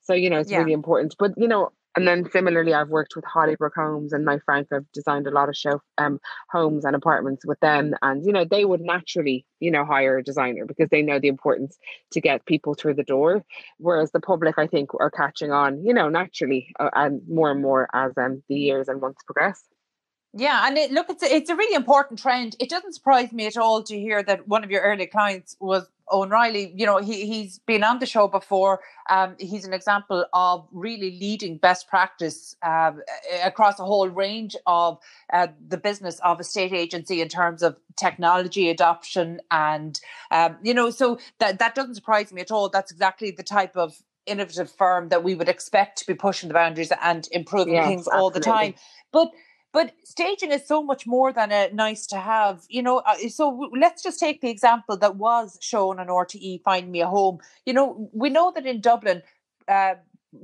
[0.03, 0.59] So, you know, it's yeah.
[0.59, 1.15] really important.
[1.17, 4.67] But, you know, and then similarly, I've worked with Hollybrook Homes and my Frank.
[4.71, 6.19] I've designed a lot of show um,
[6.51, 10.23] homes and apartments with them, and you know they would naturally, you know, hire a
[10.23, 11.75] designer because they know the importance
[12.11, 13.43] to get people through the door.
[13.79, 17.63] Whereas the public, I think, are catching on, you know, naturally uh, and more and
[17.63, 19.63] more as um, the years and months progress.
[20.33, 22.55] Yeah, and it, look, it's a, it's a really important trend.
[22.59, 25.89] It doesn't surprise me at all to hear that one of your early clients was
[26.09, 26.73] Owen Reilly.
[26.75, 28.81] You know, he he's been on the show before.
[29.09, 32.91] Um, he's an example of really leading best practice uh,
[33.43, 34.99] across a whole range of
[35.31, 39.99] uh, the business of a state agency in terms of technology adoption, and
[40.31, 42.69] um, you know, so that that doesn't surprise me at all.
[42.69, 46.53] That's exactly the type of innovative firm that we would expect to be pushing the
[46.53, 48.75] boundaries and improving yes, things all the time.
[49.11, 49.31] But
[49.73, 52.99] but staging is so much more than a nice to have, you know.
[52.99, 57.07] Uh, so let's just take the example that was shown on RTE Find Me a
[57.07, 57.39] Home.
[57.65, 59.21] You know, we know that in Dublin,
[59.67, 59.95] uh,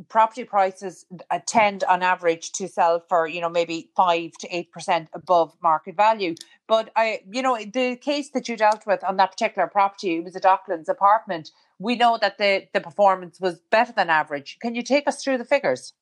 [0.09, 1.05] property prices
[1.45, 6.35] tend on average to sell for you know maybe 5 to 8% above market value
[6.67, 10.23] but i you know the case that you dealt with on that particular property it
[10.23, 14.73] was a docklands apartment we know that the the performance was better than average can
[14.73, 15.93] you take us through the figures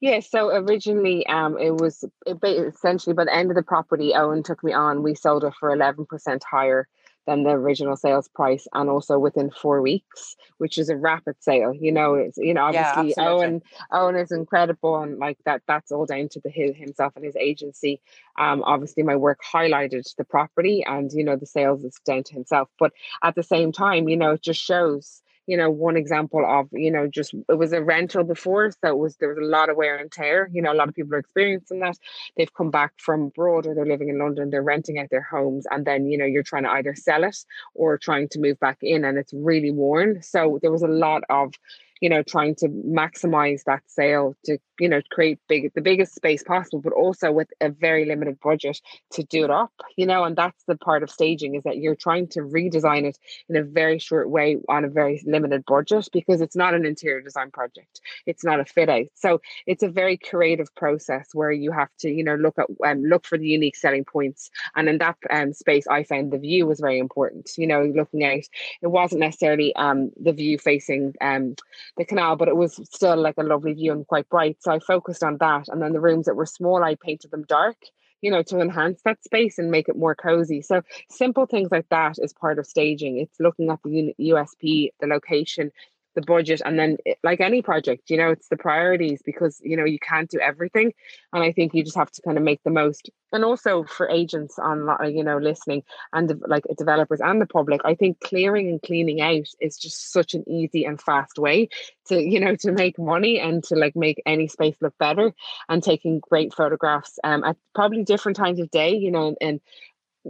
[0.00, 4.42] yeah, so originally, um, it was it, essentially by the end of the property, Owen
[4.42, 5.02] took me on.
[5.02, 6.86] We sold it for eleven percent higher
[7.26, 11.72] than the original sales price, and also within four weeks, which is a rapid sale.
[11.74, 15.90] You know, it's you know obviously yeah, Owen Owen is incredible, and like that, that's
[15.90, 18.02] all down to the himself and his agency.
[18.38, 22.34] Um, obviously my work highlighted the property, and you know the sales is down to
[22.34, 22.68] himself.
[22.78, 26.68] But at the same time, you know, it just shows you know, one example of,
[26.72, 29.70] you know, just it was a rental before, so it was there was a lot
[29.70, 30.50] of wear and tear.
[30.52, 31.96] You know, a lot of people are experiencing that.
[32.36, 35.66] They've come back from abroad or they're living in London, they're renting out their homes,
[35.70, 37.36] and then you know you're trying to either sell it
[37.74, 40.22] or trying to move back in, and it's really worn.
[40.22, 41.52] So there was a lot of
[42.00, 46.42] you know trying to maximize that sale to you know create big the biggest space
[46.42, 48.80] possible but also with a very limited budget
[49.10, 51.94] to do it up you know and that's the part of staging is that you're
[51.94, 56.40] trying to redesign it in a very short way on a very limited budget because
[56.40, 58.00] it's not an interior design project.
[58.26, 59.06] It's not a fit out.
[59.14, 63.02] So it's a very creative process where you have to you know look at um,
[63.02, 64.50] look for the unique selling points.
[64.74, 68.24] And in that um, space i found the view was very important you know looking
[68.24, 68.44] out.
[68.82, 71.56] It wasn't necessarily um the view facing um
[71.96, 74.56] the canal, but it was still like a lovely view and quite bright.
[74.60, 75.68] So I focused on that.
[75.68, 77.76] And then the rooms that were small, I painted them dark,
[78.20, 80.62] you know, to enhance that space and make it more cozy.
[80.62, 83.18] So simple things like that is part of staging.
[83.18, 85.70] It's looking at the USP, the location,
[86.16, 89.76] the budget and then eh, like any project you know it's the priorities because you
[89.76, 90.92] know you can't do everything
[91.32, 94.08] and i think you just have to kind of make the most and also for
[94.08, 98.82] agents on you know listening and like developers and the public i think clearing and
[98.82, 101.68] cleaning out is just such an easy and fast way
[102.06, 105.32] to you know to make money and to like make any space look better
[105.68, 109.60] and taking great photographs um at probably different times of day you know and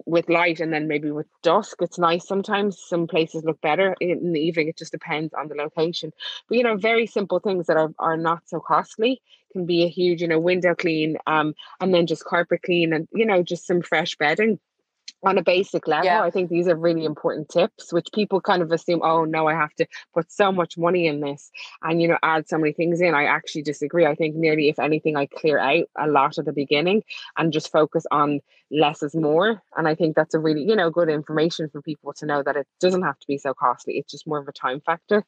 [0.04, 2.26] with light and then maybe with dusk it's nice.
[2.26, 4.68] Sometimes some places look better in the evening.
[4.68, 6.12] It just depends on the location.
[6.48, 9.88] But you know very simple things that are, are not so costly can be a
[9.88, 13.66] huge you know window clean um and then just carpet clean and you know just
[13.66, 14.58] some fresh bedding
[15.22, 16.04] on a basic level.
[16.04, 16.22] Yeah.
[16.22, 19.54] I think these are really important tips, which people kind of assume, oh no, I
[19.54, 21.50] have to put so much money in this
[21.82, 23.14] and you know add so many things in.
[23.14, 24.06] I actually disagree.
[24.06, 27.02] I think nearly if anything, I clear out a lot at the beginning
[27.36, 29.62] and just focus on less is more.
[29.76, 32.56] And I think that's a really, you know, good information for people to know that
[32.56, 33.98] it doesn't have to be so costly.
[33.98, 35.24] It's just more of a time factor.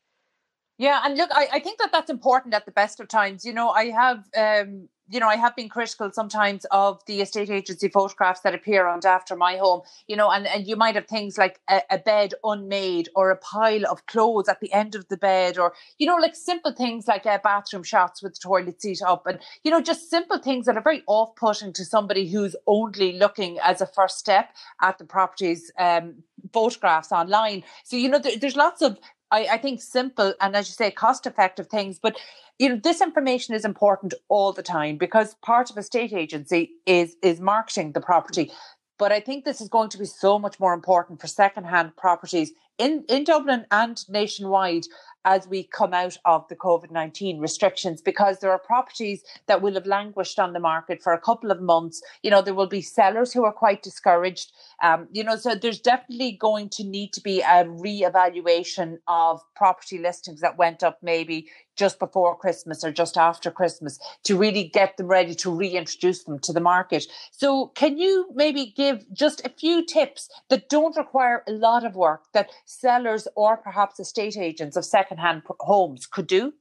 [0.79, 3.45] Yeah, and look, I, I think that that's important at the best of times.
[3.45, 7.51] You know, I have um you know, I have been critical sometimes of the estate
[7.51, 11.07] agency photographs that appear on After My Home, you know, and, and you might have
[11.07, 15.09] things like a, a, bed unmade or a pile of clothes at the end of
[15.09, 18.81] the bed or, you know, like simple things like uh, bathroom shots with the toilet
[18.81, 22.29] seat up and, you know, just simple things that are very off putting to somebody
[22.29, 24.51] who's only looking as a first step
[24.83, 27.65] at the property's um, photographs online.
[27.85, 28.99] So, you know, there, there's lots of
[29.31, 32.17] I, I think simple and as you say cost effective things but
[32.59, 36.71] you know this information is important all the time because part of a state agency
[36.87, 38.51] is is marketing the property.
[38.99, 42.53] But i think this is going to be so much more important for second-hand properties
[42.79, 44.87] in in dublin and nationwide
[45.29, 49.75] as we come out of the COVID 19 restrictions because there are properties that will
[49.75, 52.03] have languished on the market for a couple of months.
[52.23, 54.53] You know, there will be sellers who are quite discouraged.
[54.83, 59.99] Um, you know, so there's definitely going to need to be a re-evaluation of property
[59.99, 64.97] listings that went up maybe just before Christmas or just after Christmas to really get
[64.97, 67.07] them ready to reintroduce them to the market.
[67.33, 71.97] So, can you maybe give just a few tips that don't require a lot of
[71.97, 76.53] work that sellers or perhaps estate agents of second secondhand homes could do?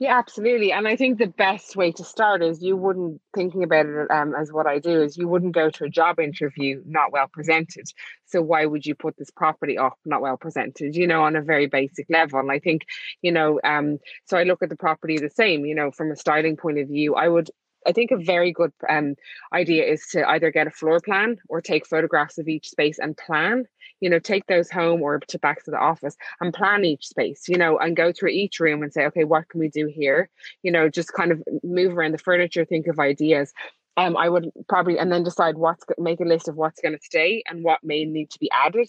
[0.00, 0.70] Yeah, absolutely.
[0.70, 4.32] And I think the best way to start is you wouldn't thinking about it um,
[4.32, 7.86] as what I do is you wouldn't go to a job interview not well presented.
[8.26, 10.94] So why would you put this property up not well presented?
[10.94, 12.38] You know, on a very basic level.
[12.38, 12.82] And I think,
[13.22, 15.66] you know, um, so I look at the property the same.
[15.66, 17.50] You know, from a styling point of view, I would
[17.86, 19.14] I think a very good um,
[19.52, 23.16] idea is to either get a floor plan or take photographs of each space and
[23.16, 23.64] plan.
[24.00, 27.48] You know, take those home or to back to the office and plan each space.
[27.48, 30.28] You know, and go through each room and say, okay, what can we do here?
[30.62, 33.52] You know, just kind of move around the furniture, think of ideas.
[33.96, 37.04] Um, I would probably and then decide what's make a list of what's going to
[37.04, 38.88] stay and what may need to be added.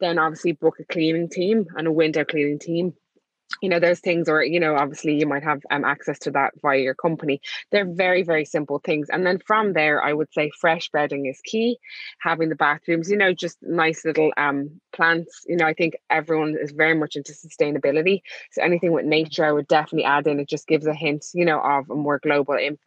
[0.00, 2.94] Then obviously book a cleaning team and a window cleaning team
[3.62, 6.52] you know those things or you know obviously you might have um, access to that
[6.62, 7.40] via your company.
[7.70, 9.08] They're very very simple things.
[9.10, 11.78] And then from there i would say fresh bedding is key.
[12.20, 15.44] Having the bathrooms you know just nice little um plants.
[15.46, 18.20] You know i think everyone is very much into sustainability.
[18.52, 20.40] So anything with nature i would definitely add in.
[20.40, 22.80] It just gives a hint you know of a more global imp-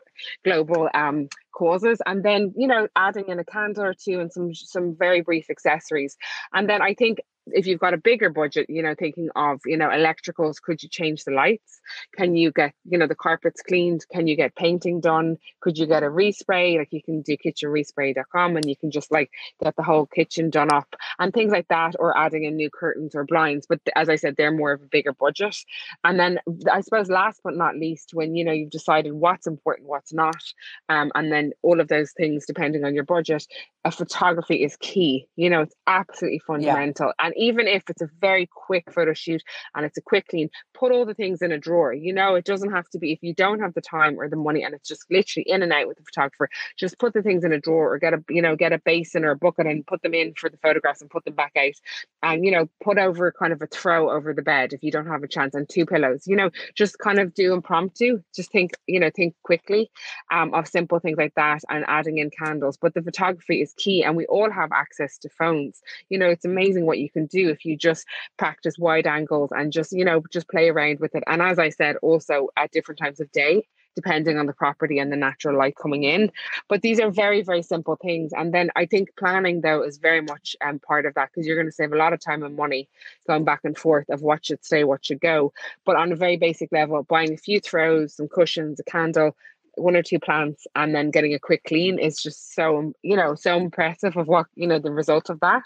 [0.43, 4.53] global um causes and then you know adding in a candle or two and some
[4.53, 6.17] some very brief accessories
[6.53, 9.77] and then i think if you've got a bigger budget, you know, thinking of, you
[9.77, 11.81] know, electricals, could you change the lights?
[12.15, 14.05] Can you get, you know, the carpets cleaned?
[14.11, 15.37] Can you get painting done?
[15.59, 16.77] Could you get a respray?
[16.77, 20.73] Like you can do kitchenrespray.com and you can just like get the whole kitchen done
[20.73, 23.65] up and things like that, or adding in new curtains or blinds.
[23.67, 25.57] But as I said, they're more of a bigger budget.
[26.03, 26.39] And then
[26.71, 30.41] I suppose last but not least, when, you know, you've decided what's important, what's not,
[30.89, 33.45] um, and then all of those things depending on your budget,
[33.85, 35.27] a photography is key.
[35.35, 37.07] You know, it's absolutely fundamental.
[37.07, 37.25] Yeah.
[37.25, 39.43] And even if it's a very quick photo shoot
[39.75, 41.93] and it's a quick clean, put all the things in a drawer.
[41.93, 44.37] You know, it doesn't have to be if you don't have the time or the
[44.37, 47.43] money and it's just literally in and out with the photographer, just put the things
[47.43, 49.85] in a drawer or get a you know, get a basin or a bucket and
[49.85, 51.73] put them in for the photographs and put them back out.
[52.21, 55.07] And, you know, put over kind of a throw over the bed if you don't
[55.07, 56.25] have a chance and two pillows.
[56.25, 58.21] You know, just kind of do impromptu.
[58.33, 59.91] Just think, you know, think quickly
[60.31, 62.77] um, of simple things like that and adding in candles.
[62.77, 66.85] But the photography key and we all have access to phones you know it's amazing
[66.85, 68.05] what you can do if you just
[68.37, 71.69] practice wide angles and just you know just play around with it and as i
[71.69, 73.63] said also at different times of day
[73.95, 76.31] depending on the property and the natural light coming in.
[76.67, 78.31] But these are very, very simple things.
[78.33, 81.55] And then I think planning, though, is very much um, part of that because you're
[81.55, 82.89] going to save a lot of time and money
[83.27, 85.53] going back and forth of what should stay, what should go.
[85.85, 89.35] But on a very basic level, buying a few throws, some cushions, a candle,
[89.75, 93.35] one or two plants and then getting a quick clean is just so you know
[93.35, 95.63] so impressive of what you know the result of that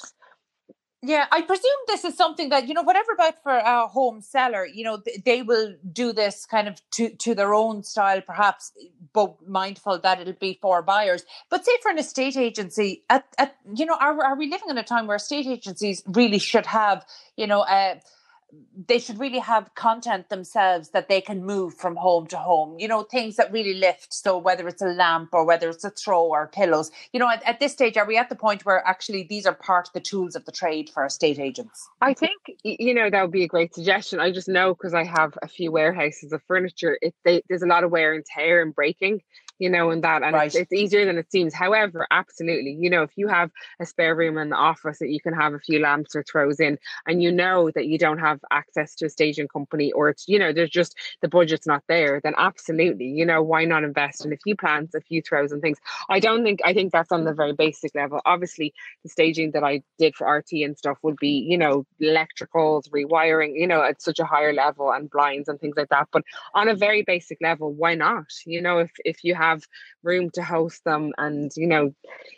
[1.04, 4.66] yeah, I presume this is something that you know, whatever about for a home seller,
[4.66, 8.88] you know, they will do this kind of to to their own style, perhaps, eh,
[9.14, 11.24] but mindful that it'll be for buyers.
[11.52, 14.78] But say for an estate agency, at, at you know, are are we living in
[14.80, 17.06] a time where estate agencies really should have,
[17.36, 18.02] you know, a
[18.88, 22.80] they should really have content themselves that they can move from home to home.
[22.80, 24.14] You know, things that really lift.
[24.14, 27.44] So whether it's a lamp or whether it's a throw or pillows, you know, at,
[27.44, 30.00] at this stage, are we at the point where actually these are part of the
[30.00, 31.90] tools of the trade for estate agents?
[32.02, 34.20] I think you know that would be a great suggestion.
[34.20, 36.98] I just know because I have a few warehouses of furniture.
[37.02, 39.22] It they, there's a lot of wear and tear and breaking
[39.60, 40.24] you know, and that.
[40.24, 40.48] And right.
[40.48, 41.54] it's, it's, easier than it seems.
[41.54, 45.20] However, absolutely, you know, if you have a spare room in the office that you
[45.20, 46.78] can have a few lamps or throws in,
[47.08, 50.38] and you know that you don't have access to a staging company or it's, you
[50.38, 54.34] know, there's just the budget's not there, then absolutely, you know, why not invest in
[54.34, 55.78] a few plants, a few throws and things?
[56.10, 58.22] I don't think, I think that's on the very basic level.
[58.26, 62.90] Obviously, the staging that I did for RTÉ and stuff would be, you know, electricals,
[62.90, 66.08] rewiring, you know, at such a higher level and blinds and things like that.
[66.12, 68.26] But on a very basic level, why not?
[68.46, 69.64] You know, if, if you have have
[70.04, 71.92] room to host them and you know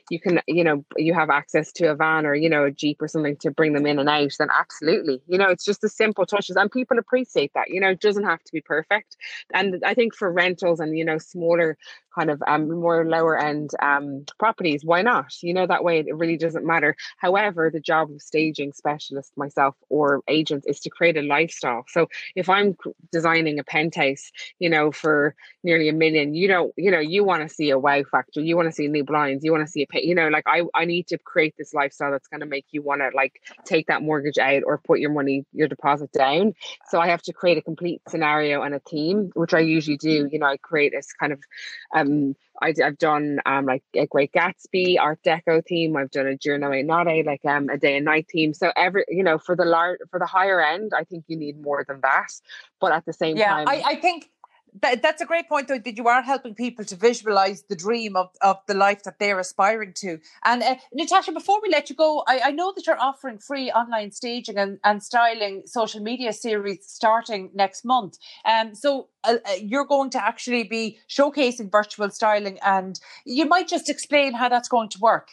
[0.10, 3.02] you can you know you have access to a van or you know a jeep
[3.02, 5.90] or something to bring them in and out then absolutely you know it's just the
[5.90, 9.18] simple touches and people appreciate that you know it doesn't have to be perfect
[9.54, 11.78] and i think for rentals and you know smaller
[12.20, 15.32] kind of um, more lower end um, properties why not?
[15.42, 16.96] You know that way it really doesn't matter.
[17.18, 21.86] However the job of staging specialist myself or agents is to create a lifestyle.
[21.88, 22.76] So if i'm
[23.12, 27.48] designing a penthouse you know for nearly a million you don't you know you want
[27.48, 29.84] to see a wow factor, you want to see new blinds, you want to see
[29.84, 32.66] a you know, like I, I need to create this lifestyle that's going to make
[32.72, 36.54] you want to like take that mortgage out or put your money, your deposit down.
[36.90, 40.30] So I have to create a complete scenario and a theme, which I usually do.
[40.32, 41.40] You know, I create this kind of,
[41.94, 45.96] um, I, have done um like a Great Gatsby Art Deco theme.
[45.96, 48.54] I've done a Giorno e Notte, like um a day and night theme.
[48.54, 51.62] So every you know for the large for the higher end, I think you need
[51.62, 52.28] more than that.
[52.80, 54.30] But at the same yeah, time, I, I think
[54.82, 58.16] that, that's a great point, though, that you are helping people to visualize the dream
[58.16, 60.20] of, of the life that they're aspiring to.
[60.46, 63.72] And uh, Natasha, before we let you go, I, I know that you're offering free
[63.72, 68.18] online staging and, and styling social media series starting next month.
[68.46, 73.68] Um, so uh, uh you're going to actually be showcasing virtual styling, and you might
[73.68, 75.30] just explain how that's going to work.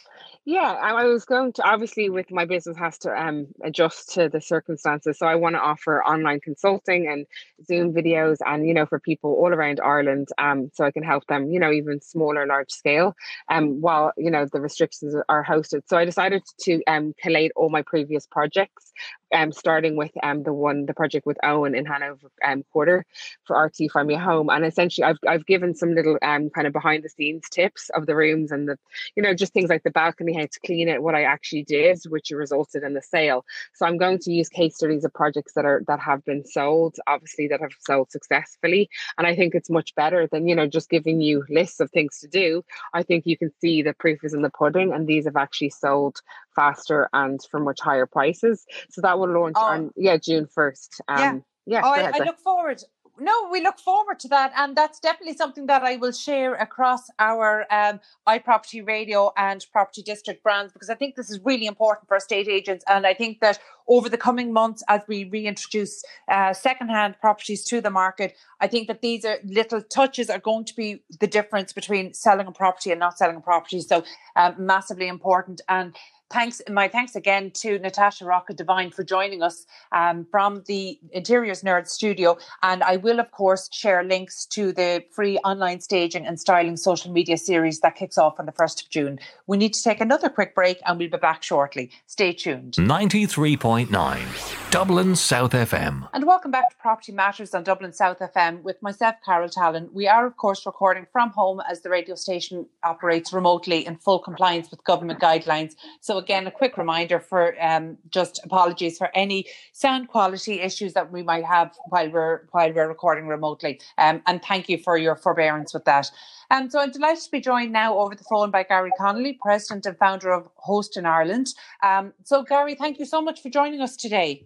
[0.49, 4.39] Yeah, I was going to obviously with my business has to um, adjust to the
[4.39, 5.19] circumstances.
[5.19, 7.25] So I want to offer online consulting and
[7.65, 11.25] Zoom videos, and you know for people all around Ireland, um, so I can help
[11.27, 13.15] them, you know, even smaller, large scale,
[13.49, 15.81] um, while you know the restrictions are hosted.
[15.87, 18.91] So I decided to um collate all my previous projects
[19.33, 23.05] um, starting with um, the one, the project with Owen in Hanover um, Quarter
[23.45, 24.49] for RTÉ Find Me Home.
[24.49, 28.05] And essentially, I've, I've given some little um, kind of behind the scenes tips of
[28.05, 28.77] the rooms and the,
[29.15, 31.99] you know, just things like the balcony, how to clean it, what I actually did,
[32.07, 33.45] which resulted in the sale.
[33.73, 36.95] So I'm going to use case studies of projects that are, that have been sold,
[37.07, 38.89] obviously, that have sold successfully.
[39.17, 42.19] And I think it's much better than, you know, just giving you lists of things
[42.19, 42.63] to do.
[42.93, 45.69] I think you can see the proof is in the pudding and these have actually
[45.69, 46.21] sold
[46.55, 48.65] faster and for much higher prices.
[48.89, 49.65] So that will launch oh.
[49.65, 51.01] on yeah June first.
[51.07, 51.81] Um, yeah, yeah.
[51.83, 52.81] Oh, I, I look forward
[53.19, 57.09] no, we look forward to that, and that's definitely something that I will share across
[57.19, 62.07] our um, iProperty Radio and Property District brands because I think this is really important
[62.07, 66.53] for estate agents, and I think that over the coming months, as we reintroduce uh,
[66.53, 70.75] secondhand properties to the market, I think that these are little touches are going to
[70.75, 73.81] be the difference between selling a property and not selling a property.
[73.81, 74.03] So,
[74.35, 75.95] um, massively important and
[76.29, 81.63] thanks, my thanks again to Natasha Rocca Devine for joining us um, from the Interiors
[81.63, 82.37] Nerd studio.
[82.63, 87.11] And I will, of course, share links to the free online staging and styling social
[87.11, 89.19] media series that kicks off on the 1st of June.
[89.47, 91.91] We need to take another quick break and we'll be back shortly.
[92.07, 92.73] Stay tuned.
[92.73, 96.09] 93.9 Dublin South FM.
[96.13, 99.89] And welcome back to Property Matters on Dublin South FM with myself, Carol Tallon.
[99.93, 104.19] We are, of course, recording from home as the radio station operates remotely in full
[104.19, 105.75] compliance with government guidelines.
[106.01, 111.11] So again, a quick reminder for um, just apologies for any sound quality issues that
[111.11, 113.79] we might have while we're while we're recording remotely.
[113.97, 116.09] Um, and thank you for your forbearance with that.
[116.49, 119.85] Um, so I'm delighted to be joined now over the phone by Garry Connolly, President
[119.85, 121.47] and founder of Host in Ireland.
[121.83, 124.43] Um, so Garry, thank you so much for joining us today.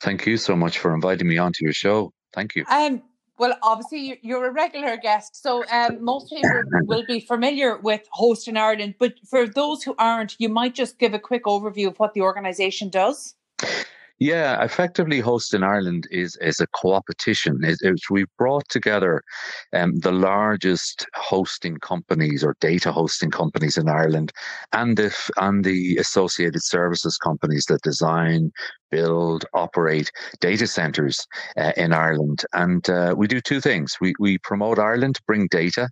[0.00, 2.12] Thank you so much for inviting me onto your show.
[2.32, 2.64] Thank you.
[2.68, 3.02] Um,
[3.38, 6.50] well, obviously, you're a regular guest, so um, most people
[6.84, 8.94] will be familiar with Host in Ireland.
[8.98, 12.20] But for those who aren't, you might just give a quick overview of what the
[12.20, 13.34] organisation does.
[14.20, 17.58] Yeah, effectively, Host in Ireland is is a co-opetition.
[17.64, 19.22] It, it, we've brought together
[19.72, 24.30] um, the largest hosting companies or data hosting companies in Ireland,
[24.72, 28.52] and the and the associated services companies that design,
[28.90, 31.26] build, operate data centers
[31.58, 32.44] uh, in Ireland.
[32.52, 33.96] And uh, we do two things.
[34.00, 35.88] We we promote Ireland, bring data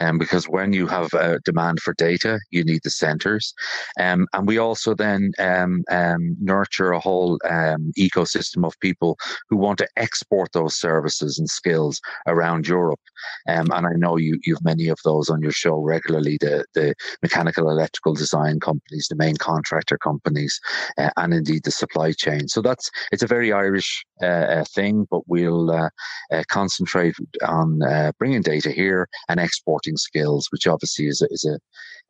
[0.00, 3.54] Um, because when you have a demand for data, you need the centers.
[3.98, 9.56] Um, and we also then um, um, nurture a whole um, ecosystem of people who
[9.56, 13.00] want to export those services and skills around Europe.
[13.48, 16.94] Um, and I know you, you've many of those on your show regularly, the, the
[17.22, 20.60] mechanical electrical design companies, the main contractor companies,
[20.98, 22.48] uh, and indeed the supply chain.
[22.48, 25.90] So that's, it's a very Irish uh, uh thing, but we'll uh,
[26.32, 27.14] uh, concentrate
[27.46, 27.80] on
[28.18, 31.58] bringing data here and exporting skills, which obviously is a, is a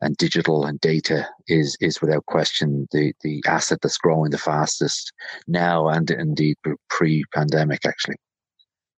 [0.01, 5.13] and digital and data is is without question the the asset that's growing the fastest
[5.47, 6.55] now and indeed
[6.89, 8.19] pre-pandemic actually.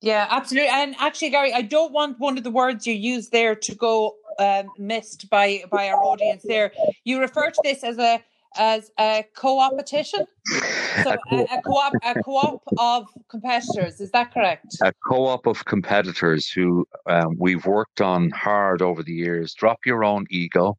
[0.02, 0.70] Yeah, absolutely.
[0.70, 4.16] And actually, Garry, I don't want one of the words you used there to go
[4.38, 6.44] um, missed by by our audience.
[6.44, 6.72] There,
[7.06, 8.22] you refer to this as a
[8.56, 10.26] as a co-opetition.
[11.04, 14.00] So a, co- a, co-op, a co-op of competitors.
[14.00, 14.78] Is that correct?
[14.84, 19.54] A co-op of competitors who um, we've worked on hard over the years.
[19.54, 20.78] Drop your own ego.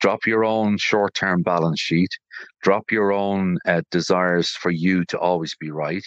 [0.00, 2.10] Drop your own short-term balance sheet.
[2.62, 6.04] Drop your own uh, desires for you to always be right,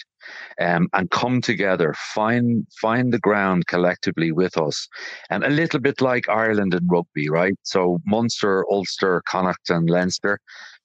[0.60, 1.94] um, and come together.
[2.14, 4.86] Find find the ground collectively with us,
[5.30, 7.54] and a little bit like Ireland and rugby, right?
[7.62, 10.38] So Munster, Ulster, Connacht, and Leinster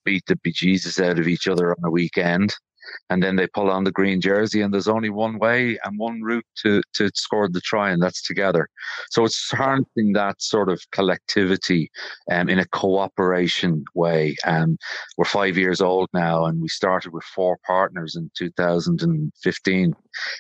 [0.03, 2.55] beat the bejesus out of each other on a weekend.
[3.09, 6.21] And then they pull on the green jersey, and there's only one way and one
[6.21, 8.67] route to, to score the try, and that's together.
[9.11, 11.89] So it's harnessing that sort of collectivity
[12.31, 14.35] um, in a cooperation way.
[14.45, 14.77] Um,
[15.17, 19.95] we're five years old now, and we started with four partners in 2015.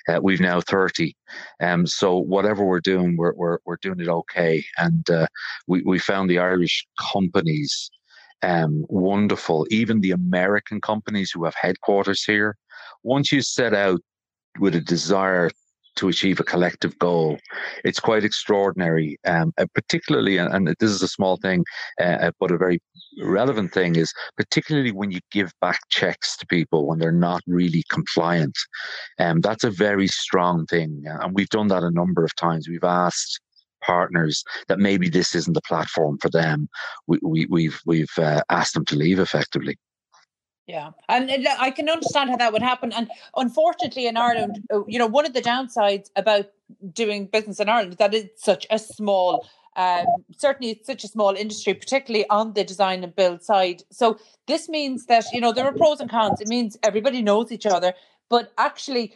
[0.07, 1.15] Uh, we've now 30.
[1.61, 4.63] Um, so whatever we're doing, we're, we're, we're doing it okay.
[4.77, 5.27] And uh,
[5.67, 7.89] we, we found the Irish companies
[8.41, 9.65] um, wonderful.
[9.69, 12.57] Even the American companies who have headquarters here,
[13.03, 14.01] once you set out
[14.59, 15.49] with a desire
[15.95, 17.37] to achieve a collective goal,
[17.83, 19.17] it's quite extraordinary.
[19.25, 21.63] Um, uh, particularly, and this is a small thing,
[22.01, 22.79] uh, uh, but a very
[23.23, 27.83] relevant thing is particularly when you give back checks to people when they're not really
[27.89, 28.57] compliant.
[29.19, 32.67] Um, that's a very strong thing, and we've done that a number of times.
[32.67, 33.39] We've asked
[33.85, 36.67] partners that maybe this isn't the platform for them,
[37.07, 39.77] we, we, we've we've uh, asked them to leave effectively.
[40.67, 42.91] Yeah, and I can understand how that would happen.
[42.91, 46.47] And unfortunately, in Ireland, uh, you know, one of the downsides about
[46.91, 50.05] doing business in Ireland is that it's such a small, um,
[50.35, 53.83] certainly it's such a small industry, particularly on the design and build side.
[53.91, 54.17] So
[54.47, 56.41] this means that you know there are pros and cons.
[56.41, 57.93] It means everybody knows each other,
[58.27, 59.13] but actually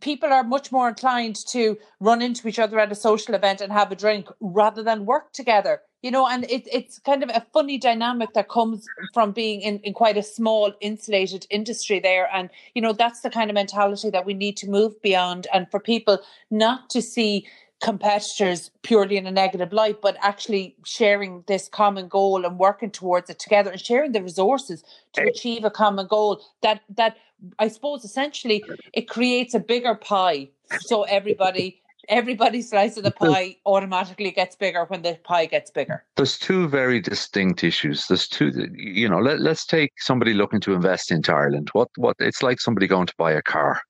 [0.00, 3.72] people are much more inclined to run into each other at a social event and
[3.72, 7.44] have a drink rather than work together you know and it, it's kind of a
[7.52, 12.28] funny dynamic that comes from being in, in quite a small insulated industry there.
[12.32, 15.68] And you know that's the kind of mentality that we need to move beyond and
[15.70, 17.46] for people not to see
[17.82, 23.28] competitors purely in a negative light, but actually sharing this common goal and working towards
[23.28, 27.16] it together and sharing the resources to achieve a common goal that that
[27.58, 28.64] I suppose essentially
[28.94, 30.48] it creates a bigger pie.
[30.80, 36.04] So everybody everybody's slice of the pie automatically gets bigger when the pie gets bigger.
[36.16, 38.06] There's two very distinct issues.
[38.06, 41.70] There's two, you know, let, let's take somebody looking to invest into Ireland.
[41.72, 43.80] What, what, it's like somebody going to buy a car.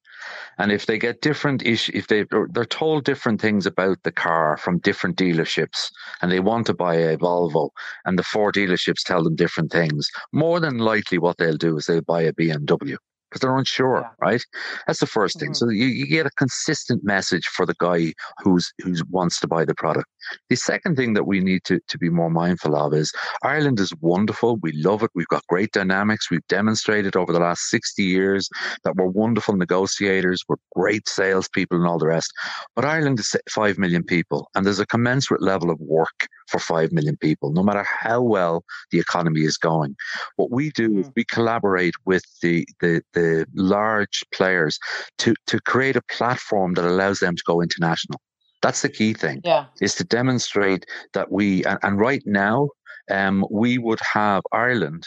[0.58, 4.56] And if they get different ish, if they they're told different things about the car
[4.56, 7.70] from different dealerships, and they want to buy a Volvo,
[8.04, 11.86] and the four dealerships tell them different things, more than likely what they'll do is
[11.86, 12.96] they'll buy a BMW
[13.30, 14.26] because they're unsure, yeah.
[14.26, 14.44] right?
[14.86, 15.48] That's the 1st thing.
[15.50, 15.54] Mm-hmm.
[15.54, 18.12] So you, you get a consistent message for the guy
[18.42, 20.06] who's who's wants to buy the product.
[20.48, 23.12] The second thing that we need to, to be more mindful of is
[23.42, 24.56] Ireland is wonderful.
[24.62, 25.10] We love it.
[25.14, 26.30] We've got great dynamics.
[26.30, 28.48] We've demonstrated over the last 60 years
[28.84, 30.42] that we're wonderful negotiators.
[30.48, 32.32] We're great salespeople and all the rest.
[32.74, 36.92] But Ireland is 5 million people and there's a commensurate level of work for 5
[36.92, 39.96] million people, no matter how well the economy is going.
[40.36, 41.00] What we do mm.
[41.00, 44.78] is we collaborate with the, the, the large players
[45.18, 48.20] to, to create a platform that allows them to go international.
[48.62, 49.40] That's the key thing.
[49.44, 49.66] Yeah.
[49.80, 52.68] Is to demonstrate that we and, and right now
[53.10, 55.06] um, we would have Ireland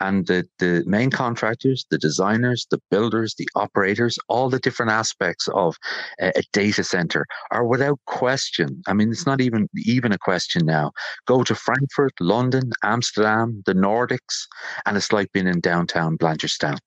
[0.00, 5.48] and the, the main contractors, the designers, the builders, the operators, all the different aspects
[5.54, 5.76] of
[6.20, 8.82] a, a, data center are without question.
[8.86, 10.92] I mean, it's not even even a question now.
[11.26, 14.46] Go to Frankfurt, London, Amsterdam, the Nordics,
[14.86, 16.78] and it's like being in downtown Blanchardstown.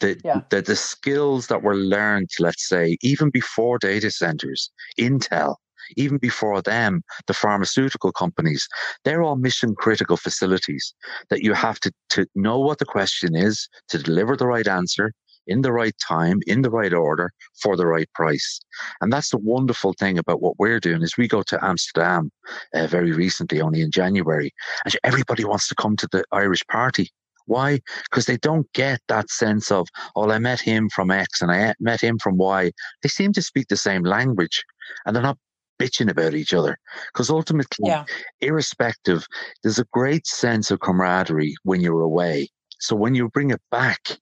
[0.00, 0.40] The, yeah.
[0.50, 5.56] the the skills that were learned, let's say, even before data centers, Intel,
[5.96, 8.68] even before them, the pharmaceutical companies,
[9.04, 10.94] they're all mission critical facilities
[11.28, 15.12] that you have to, to know what the question is, to deliver the right answer,
[15.46, 18.60] in the right time, in the right order, for the right price.
[19.00, 22.30] And that's the wonderful thing about what we're doing is we go to Amsterdam
[22.74, 24.52] uh, very recently, only in January,
[24.84, 27.10] and everybody wants to come to the Irish party.
[27.46, 27.80] Why?
[28.04, 31.74] Because they don't get that sense of, oh, I met him from X and I
[31.80, 32.70] met him from Y.
[33.02, 34.64] They seem to speak the same language
[35.04, 35.38] and they're not
[35.80, 36.78] bitching about each other.
[37.12, 38.04] Because ultimately, yeah.
[38.40, 39.26] irrespective,
[39.62, 42.48] there's a great sense of camaraderie when you're away.
[42.78, 44.18] So when you bring it back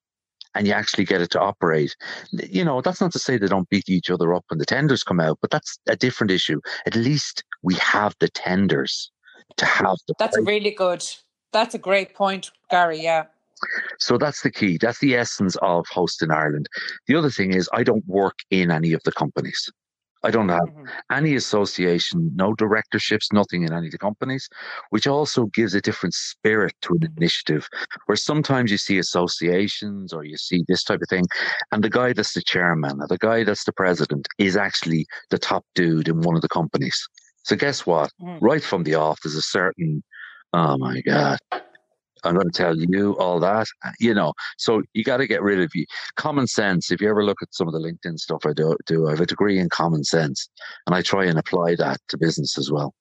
[0.55, 1.95] and you actually get it to operate,
[2.33, 5.03] you know, that's not to say they don't beat each other up when the tenders
[5.03, 6.61] come out, but that's a different issue.
[6.87, 9.11] At least we have the tenders
[9.57, 10.15] to have the.
[10.19, 11.05] That's really good.
[11.53, 13.01] That's a great point, Garry.
[13.01, 13.27] Yeah.
[13.99, 14.79] So that's the key.
[14.81, 16.69] That's the essence of Host in Ireland.
[17.07, 19.71] The other thing is, I don't work in any of the companies.
[20.25, 20.85] I don't have mm-hmm.
[21.13, 24.49] any association, no directorships, nothing in any of the companies,
[24.91, 27.69] which also gives a different spirit to an initiative.
[28.07, 31.25] Where sometimes you see associations or you see this type of thing,
[31.73, 35.39] and the guy that's the chairman or the guy that's the president is actually the
[35.39, 37.09] top dude in one of the companies.
[37.45, 38.13] So guess what?
[38.21, 38.39] Mm.
[38.41, 40.03] Right from the off, there's a certain,
[40.53, 41.39] oh my God,
[42.25, 44.33] I'm going to tell you all that, uh, you know.
[44.57, 45.87] So you got to get rid of you.
[46.17, 46.91] Common sense.
[46.91, 49.21] If you ever look at some of the LinkedIn stuff I do, do I have
[49.21, 50.49] a degree in common sense,
[50.87, 52.95] and I try and apply that to business as well.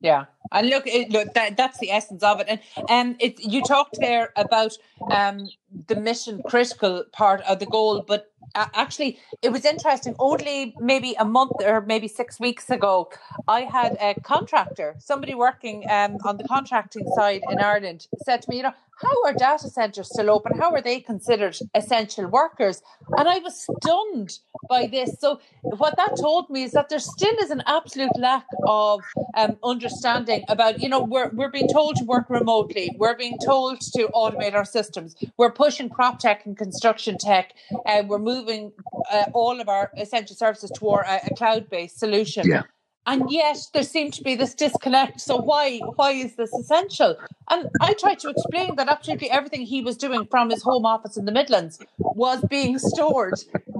[0.00, 2.48] Yeah, and look, it, look that that's the essence of it.
[2.48, 4.72] And um, it you talked there about
[5.10, 5.46] um
[5.88, 10.14] the mission critical part of the goal, but actually it was interesting.
[10.18, 13.10] Only maybe a month or maybe six weeks ago
[13.48, 18.50] i had a contractor somebody working um, on the contracting side in ireland said to
[18.50, 20.58] me you know how are data centers still open?
[20.58, 22.82] How are they considered essential workers?
[23.16, 24.38] And i was stunned
[24.68, 25.16] by this.
[25.18, 29.00] So what that told me is that there still is an absolute lack of
[29.36, 32.94] um, understanding about you know we're, we're being told to work remotely.
[32.98, 35.14] We're being told to automate our systems.
[35.36, 37.54] We're pushing prop tech and construction tech
[37.86, 38.72] and uh, we're moving
[39.10, 42.46] uh, all of our essential services toward a, a cloud-based solution.
[42.46, 42.62] Yeah
[43.06, 45.20] and yet there seemed to be this disconnect.
[45.20, 47.16] So why why is this essential?
[47.50, 51.16] And i tried to explain that absolutely everything he was doing from his home office
[51.16, 53.34] in the midlands was being stored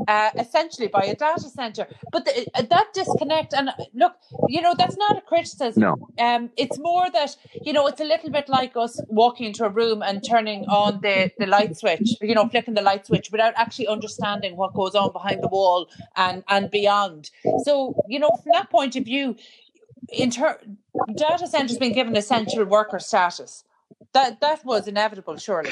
[0.08, 1.86] uh, essentially by a data center.
[2.12, 4.14] But the, uh, that disconnect and look
[4.48, 5.80] you know that's not a criticism.
[5.80, 6.08] No.
[6.18, 9.70] um, it's more that you know it's a little bit like us walking into a
[9.70, 13.54] room and turning on the, the light switch you know flicking the light switch without
[13.56, 17.30] actually understanding what goes on behind the wall and and beyond.
[17.64, 19.36] So you know from that point of view you,
[20.08, 20.60] inter-
[21.14, 23.64] data centers being given essential worker status.
[24.12, 25.70] That that was inevitable, surely.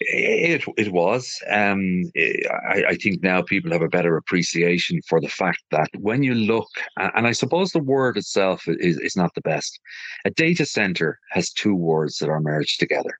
[0.00, 1.40] It it was.
[1.48, 6.22] Um, I, I, think now people have a better appreciation for the fact that when
[6.24, 9.78] you look, and I suppose the word itself is, is not the best.
[10.24, 13.18] A data center has two words that are merged together.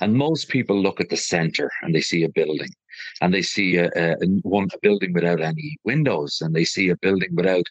[0.00, 2.70] And most people look at the center and they see a building
[3.20, 6.96] and they see a, a, one a building without any windows and they see a
[6.96, 7.64] building without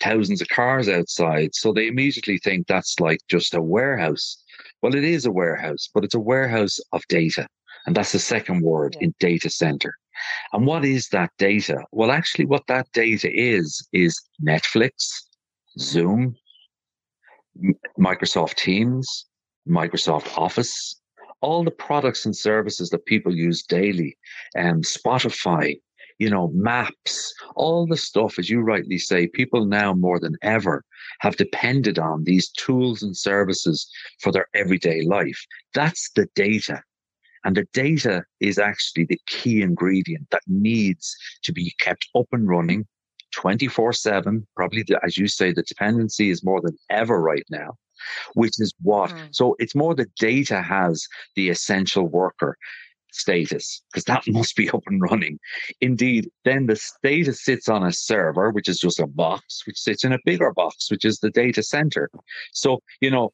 [0.00, 1.54] thousands of cars outside.
[1.54, 4.42] So they immediately think that's like just a warehouse.
[4.82, 7.46] Well, it is a warehouse, but it's a warehouse of data.
[7.86, 9.06] And that's the second word yeah.
[9.06, 9.94] in data center.
[10.52, 11.84] And what is that data?
[11.92, 14.92] Well, actually, what that data is, is Netflix,
[15.78, 16.36] Zoom,
[17.98, 19.26] Microsoft Teams,
[19.68, 21.00] Microsoft Office,
[21.44, 24.16] all the products and services that people use daily,
[24.56, 25.78] um, Spotify,
[26.18, 30.82] you know, maps, all the stuff, as you rightly say, people now more than ever
[31.20, 33.86] have depended on these tools and services
[34.22, 35.38] for their everyday life.
[35.74, 36.82] That's the data.
[37.44, 42.48] And the data is actually the key ingredient that needs to be kept up and
[42.48, 42.86] running
[43.32, 44.46] 24 7.
[44.56, 47.76] Probably, the, as you say, the dependency is more than ever right now
[48.34, 49.10] which is what.
[49.10, 49.28] Mm.
[49.32, 52.56] So it's more the data has the essential worker
[53.14, 55.38] status because that must be up and running.
[55.80, 60.04] Indeed, then the status sits on a server, which is just a box, which sits
[60.04, 62.10] in a bigger box, which is the data center.
[62.52, 63.32] So, you know,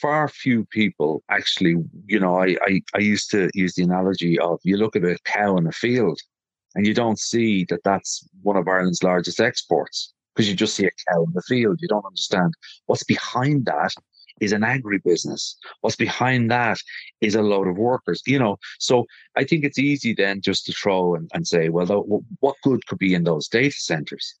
[0.00, 4.60] far few people actually, you know, I, I, I used to use the analogy of
[4.62, 6.20] you look at a cow in a field
[6.74, 10.86] and you don't see that that's one of Ireland's largest exports because you just see
[10.86, 11.80] a cow in the field.
[11.82, 12.54] You don't understand
[12.86, 13.92] what's behind that
[14.40, 15.54] is an agribusiness.
[15.80, 16.78] What's behind that
[17.20, 18.56] is a load of workers, you know.
[18.78, 22.86] So I think it's easy then just to throw and, and say, well, what good
[22.86, 24.32] could be in those data centers?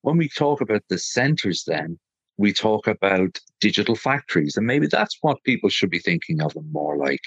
[0.00, 1.98] When we talk about the centers, then
[2.38, 6.72] we talk about digital factories, and maybe that's what people should be thinking of them
[6.72, 7.20] more like,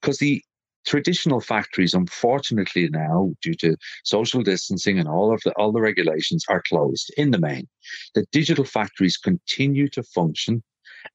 [0.00, 0.42] because the
[0.84, 6.44] traditional factories, unfortunately now, due to social distancing and all of the all the regulations,
[6.48, 7.68] are closed in the main.
[8.14, 10.62] The digital factories continue to function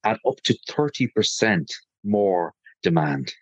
[0.03, 1.69] at up to 30%
[2.03, 2.53] more
[2.83, 3.33] demand,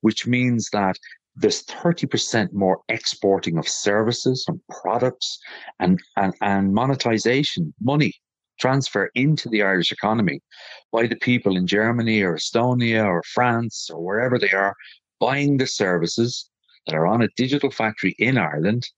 [0.00, 0.96] which means that
[1.36, 5.38] there's 30% more exporting of services and products
[5.78, 8.14] and, and, and monetization, money
[8.58, 10.40] transfer into the Irish economy
[10.90, 14.74] by the people in Germany or Estonia or France or wherever they are
[15.20, 16.48] buying the services
[16.86, 18.88] that are on a digital factory in Ireland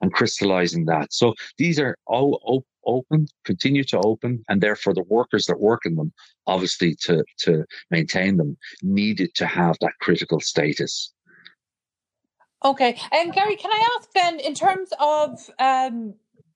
[0.00, 1.12] and crystallizing that.
[1.12, 5.96] So these are all open, continue to open, and therefore the workers that work in
[5.96, 6.12] them,
[6.46, 11.12] obviously to, to maintain them, needed to have that critical status.
[12.64, 12.98] Okay.
[13.12, 16.14] And Garry, can I ask then, in terms of um,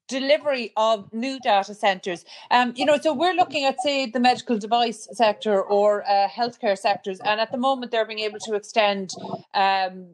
[0.09, 2.25] delivery of new data centers.
[2.51, 6.77] Um, you know, so we're looking at, say, the medical device sector or uh, healthcare
[6.77, 9.13] sectors, and at the moment they're being able to extend.
[9.55, 10.09] Um,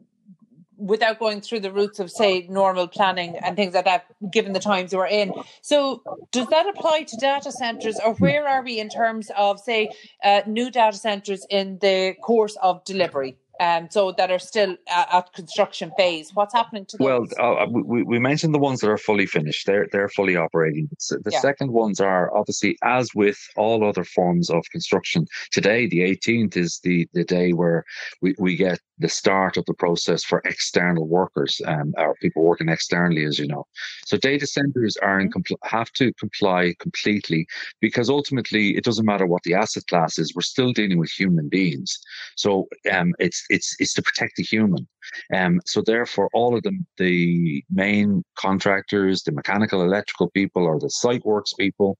[0.77, 4.59] without going through the routes of say normal planning and things like that given the
[4.59, 5.31] times we're in
[5.61, 9.89] so does that apply to data centers or where are we in terms of say
[10.23, 15.13] uh, new data centers in the course of delivery um, so that are still at,
[15.13, 16.31] at construction phase.
[16.33, 17.31] What's happening to those?
[17.37, 19.65] Well, uh, we, we mentioned the ones that are fully finished.
[19.65, 20.89] They're they're fully operating.
[21.09, 21.39] The yeah.
[21.39, 26.79] second ones are obviously, as with all other forms of construction, today the 18th is
[26.83, 27.85] the the day where
[28.21, 32.69] we, we get the start of the process for external workers um, or people working
[32.69, 33.65] externally, as you know.
[34.05, 35.39] So data centers are in mm-hmm.
[35.39, 37.47] compl- have to comply completely
[37.81, 40.33] because ultimately it doesn't matter what the asset class is.
[40.33, 41.97] We're still dealing with human beings.
[42.35, 44.87] So um, it's it's it's to protect the human.
[45.33, 50.89] Um, so therefore, all of the the main contractors, the mechanical, electrical people, or the
[50.89, 51.97] site works people,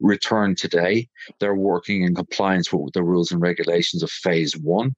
[0.00, 1.08] return today.
[1.40, 4.94] They're working in compliance with the rules and regulations of phase one.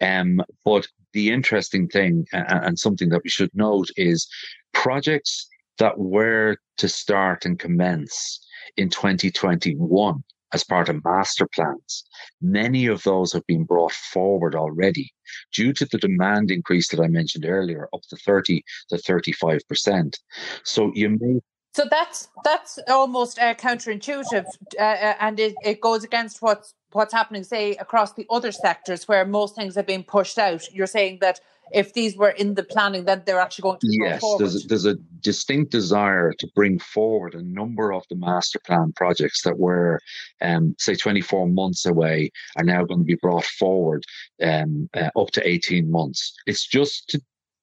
[0.00, 4.28] Um, but the interesting thing and, and something that we should note is
[4.72, 5.48] projects
[5.78, 8.46] that were to start and commence
[8.76, 12.04] in 2021 as part of master plans.
[12.40, 15.12] Many of those have been brought forward already
[15.54, 20.16] due to the demand increase that I mentioned earlier, up to 30 to 35%.
[20.64, 21.40] So you may
[21.72, 24.44] so that's that's almost uh, counterintuitive,
[24.76, 29.06] uh, uh, and it, it goes against what's what's happening, say, across the other sectors
[29.06, 30.72] where most things have been pushed out.
[30.72, 31.40] You're saying that
[31.72, 33.98] if these were in the planning, then they're actually going to be.
[34.02, 34.22] yes.
[34.38, 38.92] There's a, there's a distinct desire to bring forward a number of the master plan
[38.96, 40.00] projects that were,
[40.40, 44.04] um, say, 24 months away are now going to be brought forward
[44.42, 46.34] um, uh, up to 18 months.
[46.46, 47.22] It's just to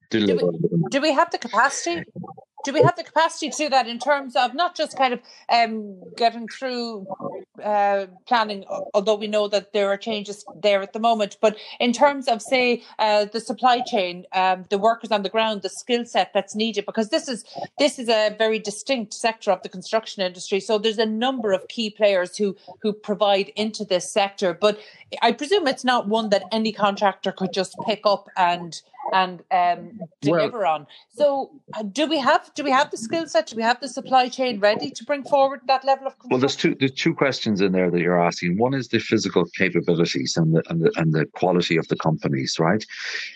[0.09, 0.39] deliver.
[0.39, 2.03] Do we, do we have the capacity?
[2.65, 5.21] Do we have the capacity to do that in terms of not just kind of
[5.49, 7.07] um, getting through
[7.63, 11.93] uh, planning, although we know that there are changes there at the moment, but in
[11.93, 16.05] terms of, say, uh, the supply chain, um, the workers on the ground, the skill
[16.05, 17.45] set that's needed, because this is
[17.79, 20.59] this is a very distinct sector of the construction industry.
[20.59, 24.79] So there's a number of key players who who provide into this sector, but
[25.21, 28.81] I presume it's not one that any contractor could just pick up and
[29.13, 30.87] and um, deliver well, on.
[31.15, 33.47] So, uh, do we have do we have the skill set?
[33.47, 36.13] Do we have the supply chain ready to bring forward that level of?
[36.29, 38.57] Well, there's two there's two questions in there that you're asking.
[38.57, 42.57] One is the physical capabilities and the and the, and the quality of the companies,
[42.59, 42.85] right?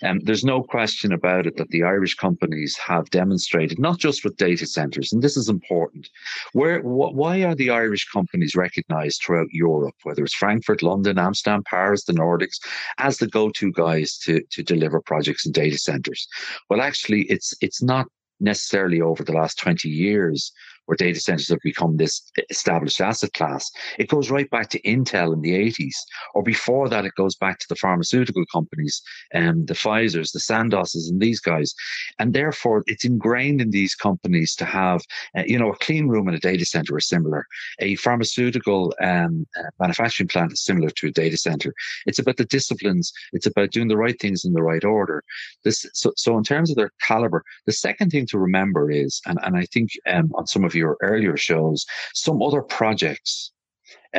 [0.02, 4.24] And um, there's no question about it that the Irish companies have demonstrated not just
[4.24, 6.10] with data centers, and this is important.
[6.54, 11.64] Where wh- why are the Irish companies recognised throughout Europe, whether it's Frankfurt, London, Amsterdam,
[11.64, 12.60] Paris, the Nordics,
[12.98, 16.28] as the go-to guys to to deliver projects in data centers?
[16.70, 18.08] Well, actually, it's it's not
[18.40, 20.52] necessarily over the last 20 years
[20.92, 23.72] where data centers have become this established asset class.
[23.98, 25.96] It goes right back to Intel in the 80s,
[26.34, 29.02] or before that, it goes back to the pharmaceutical companies,
[29.34, 31.74] um, the Pfizer's, the Sandoz's, and these guys.
[32.20, 35.02] And therefore, it's ingrained in these companies to have,
[35.38, 37.46] uh, you know, a clean room in a data center is similar.
[37.80, 41.74] A pharmaceutical um, uh, manufacturing plant is similar to a data center.
[42.06, 43.14] It's about the disciplines.
[43.32, 45.24] It's about doing the right things in the right order.
[45.64, 49.40] This, so, so in terms of their caliber, the second thing to remember is, and,
[49.44, 53.52] and I think um, on some of your earlier shows, some other projects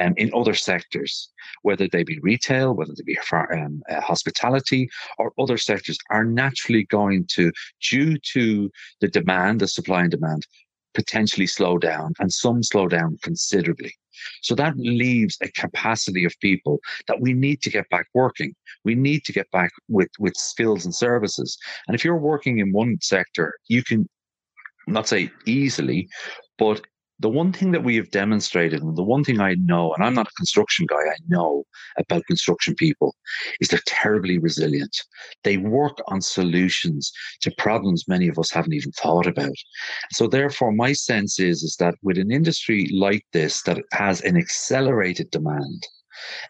[0.00, 1.30] um, in other sectors,
[1.62, 4.88] whether they be retail, whether they be um, uh, hospitality
[5.18, 7.52] or other sectors, are naturally going to,
[7.90, 10.46] due to the demand, the supply and demand,
[10.94, 13.92] potentially slow down, and some slow down considerably.
[14.42, 18.54] So that leaves a capacity of people that we need to get back working.
[18.84, 21.56] We need to get back with, with skills and services.
[21.86, 24.08] And if you're working in one sector, you can
[24.86, 26.08] not say easily,
[26.62, 26.80] but
[27.18, 30.14] the one thing that we have demonstrated, and the one thing I know, and I'm
[30.14, 31.64] not a construction guy, I know
[31.98, 33.16] about construction people,
[33.60, 34.96] is they're terribly resilient.
[35.42, 39.58] They work on solutions to problems many of us haven't even thought about.
[40.12, 44.36] So therefore, my sense is, is that with an industry like this that has an
[44.36, 45.82] accelerated demand,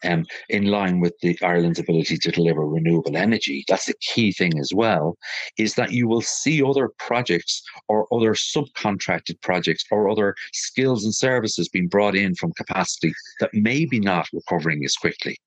[0.04, 3.64] um, in line with the Ireland's ability to deliver renewable energy.
[3.68, 5.16] That's the key thing as well,
[5.58, 11.14] is that you will see other projects or other subcontracted projects or other skills and
[11.14, 15.38] services being brought in from capacity that maybe not recovering as quickly.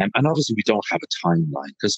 [0.00, 1.96] Um, and obviously, we don't have a timeline because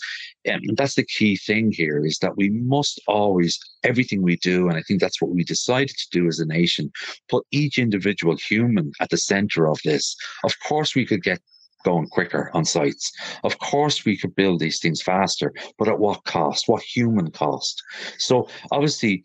[0.50, 4.76] um, that's the key thing here is that we must always, everything we do, and
[4.76, 6.90] I think that's what we decided to do as a nation,
[7.28, 10.16] put each individual human at the center of this.
[10.44, 11.40] Of course, we could get
[11.84, 13.12] going quicker on sites.
[13.44, 16.68] Of course, we could build these things faster, but at what cost?
[16.68, 17.82] What human cost?
[18.18, 19.24] So, obviously,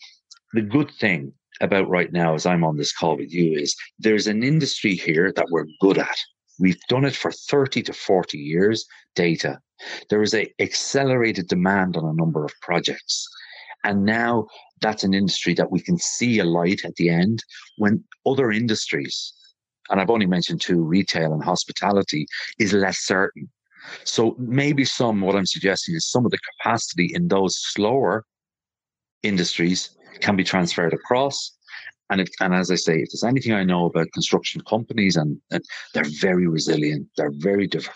[0.54, 4.28] the good thing about right now, as I'm on this call with you, is there's
[4.28, 6.18] an industry here that we're good at.
[6.60, 8.86] We've done it for 30 to 40 years,
[9.16, 9.60] data.
[10.10, 13.28] There is a accelerated demand on a number of projects.
[13.84, 14.48] And now
[14.82, 17.44] that's an industry that we can see a light at the end
[17.78, 19.34] when other industries,
[19.90, 22.26] and I've only mentioned two, retail and hospitality,
[22.60, 23.50] is less certain.
[24.04, 28.26] So maybe some, what I'm suggesting is some of the capacity in those slower
[29.24, 31.57] industries can be transferred across
[32.10, 35.40] and it, and as I say, if there's anything I know about construction companies, and,
[35.52, 37.90] and they're very resilient, they're very div-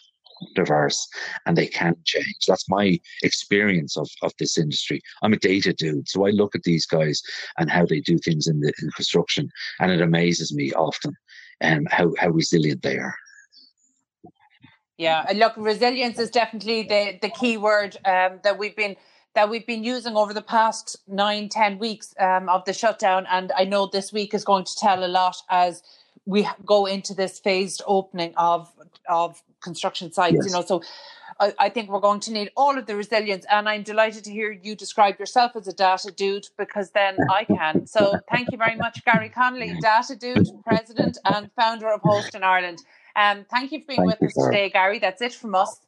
[0.55, 1.07] diverse,
[1.45, 2.45] and they can change.
[2.47, 5.01] That's my experience of, of this industry.
[5.21, 7.21] I'm a data dude, so I look at these guys
[7.57, 9.49] and how they do things in the in construction,
[9.79, 11.13] and it amazes me often,
[11.61, 13.15] um, how how resilient they are.
[14.97, 18.95] Yeah, look, resilience is definitely the the key word um, that we've been
[19.33, 23.25] that we've been using over the past nine, ten weeks um, of the shutdown.
[23.29, 25.83] And I know this week is going to tell a lot as
[26.25, 28.71] we go into this phased opening of
[29.09, 30.35] of construction sites.
[30.35, 30.45] Yes.
[30.45, 30.81] You know, so
[31.39, 33.45] I, I, think we're going to need all of the resilience.
[33.49, 37.45] And I'm delighted to hear you describe yourself as a data dude because then I
[37.45, 37.87] can.
[37.87, 42.43] So thank you very much, Garry Connolly, data dude, president and founder of Host in
[42.43, 42.79] Ireland.
[43.15, 44.99] Um, thank you for being thank with us today, Garry.
[44.99, 45.79] That's it from us.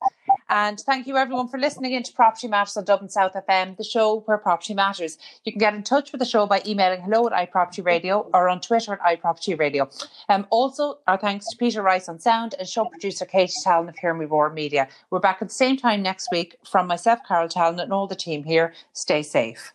[0.56, 4.20] And thank you everyone for listening into Property Matters on Dublin South FM, the show
[4.20, 5.18] where property matters.
[5.44, 8.62] You can get in touch with the show by emailing hello at iPropertyRadio or on
[8.62, 10.08] Twitter at iPropertyRadio.
[10.30, 13.98] Um, also, our thanks to Peter Rice on sound and show producer Katie Tallon of
[13.98, 14.88] Hear Me Roar Media.
[15.10, 18.16] We're back at the same time next week from myself, Carol Tallon, and all the
[18.16, 18.76] team here.
[18.94, 19.74] Stay safe.